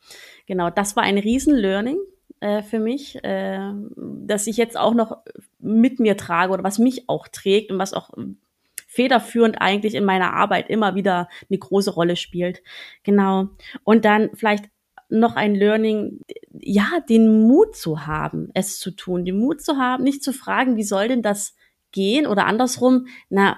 Genau, 0.47 0.69
das 0.69 0.95
war 0.95 1.03
ein 1.03 1.17
Riesen-Learning 1.17 1.97
äh, 2.39 2.63
für 2.63 2.79
mich, 2.79 3.23
äh, 3.23 3.71
dass 3.95 4.47
ich 4.47 4.57
jetzt 4.57 4.77
auch 4.77 4.93
noch 4.93 5.17
mit 5.59 5.99
mir 5.99 6.17
trage 6.17 6.51
oder 6.53 6.63
was 6.63 6.79
mich 6.79 7.07
auch 7.09 7.27
trägt 7.27 7.71
und 7.71 7.79
was 7.79 7.93
auch 7.93 8.09
federführend 8.87 9.61
eigentlich 9.61 9.95
in 9.95 10.05
meiner 10.05 10.33
Arbeit 10.33 10.69
immer 10.69 10.95
wieder 10.95 11.27
eine 11.49 11.57
große 11.57 11.91
Rolle 11.91 12.15
spielt. 12.15 12.61
Genau. 13.03 13.49
Und 13.83 14.05
dann 14.05 14.29
vielleicht 14.33 14.65
noch 15.09 15.35
ein 15.35 15.53
Learning, 15.53 16.21
ja, 16.51 16.99
den 17.07 17.43
Mut 17.47 17.75
zu 17.75 18.05
haben, 18.07 18.49
es 18.53 18.79
zu 18.79 18.91
tun, 18.91 19.25
den 19.25 19.37
Mut 19.37 19.61
zu 19.61 19.77
haben, 19.77 20.03
nicht 20.03 20.23
zu 20.23 20.33
fragen, 20.33 20.75
wie 20.75 20.83
soll 20.83 21.07
denn 21.07 21.21
das 21.21 21.55
gehen 21.93 22.27
oder 22.27 22.45
andersrum, 22.45 23.07
na, 23.29 23.57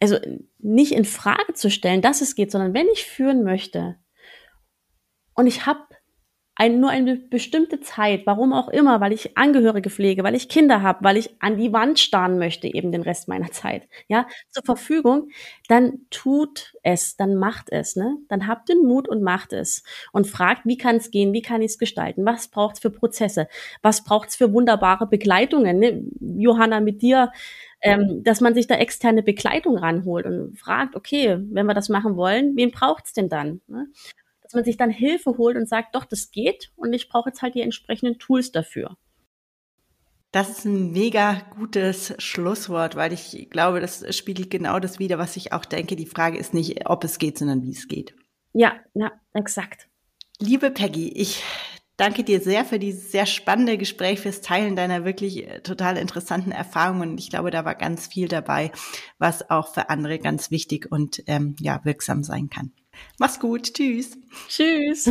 also 0.00 0.18
nicht 0.58 0.92
in 0.92 1.04
Frage 1.04 1.52
zu 1.52 1.70
stellen, 1.70 2.00
dass 2.00 2.22
es 2.22 2.34
geht, 2.34 2.50
sondern 2.50 2.72
wenn 2.72 2.88
ich 2.88 3.04
führen 3.04 3.44
möchte 3.44 3.96
und 5.34 5.46
ich 5.46 5.66
habe 5.66 5.80
ein, 6.60 6.78
nur 6.78 6.90
eine 6.90 7.16
bestimmte 7.16 7.80
Zeit, 7.80 8.26
warum 8.26 8.52
auch 8.52 8.68
immer, 8.68 9.00
weil 9.00 9.14
ich 9.14 9.38
Angehörige 9.38 9.88
pflege, 9.88 10.22
weil 10.24 10.34
ich 10.34 10.50
Kinder 10.50 10.82
habe, 10.82 11.02
weil 11.02 11.16
ich 11.16 11.34
an 11.40 11.56
die 11.56 11.72
Wand 11.72 11.98
starren 11.98 12.38
möchte, 12.38 12.66
eben 12.66 12.92
den 12.92 13.00
Rest 13.00 13.28
meiner 13.28 13.50
Zeit, 13.50 13.88
ja, 14.08 14.26
zur 14.50 14.62
Verfügung, 14.62 15.30
dann 15.68 16.00
tut 16.10 16.74
es, 16.82 17.16
dann 17.16 17.36
macht 17.36 17.72
es, 17.72 17.96
ne? 17.96 18.18
Dann 18.28 18.46
habt 18.46 18.68
den 18.68 18.82
Mut 18.82 19.08
und 19.08 19.22
macht 19.22 19.54
es 19.54 19.84
und 20.12 20.26
fragt, 20.26 20.66
wie 20.66 20.76
kann 20.76 20.96
es 20.96 21.10
gehen, 21.10 21.32
wie 21.32 21.40
kann 21.40 21.62
ich 21.62 21.70
es 21.70 21.78
gestalten, 21.78 22.26
was 22.26 22.48
braucht 22.48 22.74
es 22.74 22.80
für 22.82 22.90
Prozesse, 22.90 23.48
was 23.80 24.04
braucht 24.04 24.28
es 24.28 24.36
für 24.36 24.52
wunderbare 24.52 25.06
Begleitungen, 25.06 25.78
ne? 25.78 26.04
Johanna, 26.20 26.80
mit 26.80 27.00
dir, 27.00 27.32
ähm, 27.80 28.22
dass 28.22 28.42
man 28.42 28.52
sich 28.52 28.66
da 28.66 28.74
externe 28.74 29.22
Begleitung 29.22 29.78
ranholt 29.78 30.26
und 30.26 30.58
fragt, 30.58 30.94
okay, 30.94 31.38
wenn 31.40 31.64
wir 31.64 31.72
das 31.72 31.88
machen 31.88 32.16
wollen, 32.16 32.54
wen 32.54 32.70
braucht 32.70 33.06
es 33.06 33.14
denn 33.14 33.30
dann? 33.30 33.62
Ne? 33.66 33.86
Dass 34.50 34.56
man 34.56 34.64
sich 34.64 34.76
dann 34.76 34.90
Hilfe 34.90 35.38
holt 35.38 35.56
und 35.56 35.68
sagt, 35.68 35.94
doch, 35.94 36.04
das 36.04 36.32
geht 36.32 36.72
und 36.74 36.92
ich 36.92 37.08
brauche 37.08 37.28
jetzt 37.28 37.40
halt 37.40 37.54
die 37.54 37.60
entsprechenden 37.60 38.18
Tools 38.18 38.50
dafür. 38.50 38.96
Das 40.32 40.50
ist 40.50 40.64
ein 40.64 40.90
mega 40.90 41.40
gutes 41.56 42.14
Schlusswort, 42.18 42.96
weil 42.96 43.12
ich 43.12 43.48
glaube, 43.50 43.78
das 43.80 44.16
spiegelt 44.16 44.50
genau 44.50 44.80
das 44.80 44.98
wider, 44.98 45.18
was 45.18 45.36
ich 45.36 45.52
auch 45.52 45.64
denke. 45.64 45.94
Die 45.94 46.06
Frage 46.06 46.36
ist 46.36 46.52
nicht, 46.52 46.88
ob 46.88 47.04
es 47.04 47.18
geht, 47.18 47.38
sondern 47.38 47.62
wie 47.62 47.70
es 47.70 47.86
geht. 47.86 48.16
Ja, 48.52 48.74
ja, 48.94 49.12
exakt. 49.34 49.88
Liebe 50.40 50.72
Peggy, 50.72 51.10
ich 51.10 51.44
danke 51.96 52.24
dir 52.24 52.40
sehr 52.40 52.64
für 52.64 52.80
dieses 52.80 53.12
sehr 53.12 53.26
spannende 53.26 53.78
Gespräch, 53.78 54.18
fürs 54.18 54.40
Teilen 54.40 54.74
deiner 54.74 55.04
wirklich 55.04 55.46
äh, 55.46 55.60
total 55.60 55.96
interessanten 55.96 56.50
Erfahrungen. 56.50 57.18
Ich 57.18 57.30
glaube, 57.30 57.52
da 57.52 57.64
war 57.64 57.76
ganz 57.76 58.08
viel 58.08 58.26
dabei, 58.26 58.72
was 59.18 59.48
auch 59.48 59.72
für 59.72 59.90
andere 59.90 60.18
ganz 60.18 60.50
wichtig 60.50 60.90
und 60.90 61.22
ähm, 61.28 61.54
ja 61.60 61.84
wirksam 61.84 62.24
sein 62.24 62.50
kann. 62.50 62.72
Mach's 63.18 63.38
gut. 63.38 63.74
Tschüss. 63.74 64.16
Tschüss. 64.48 65.10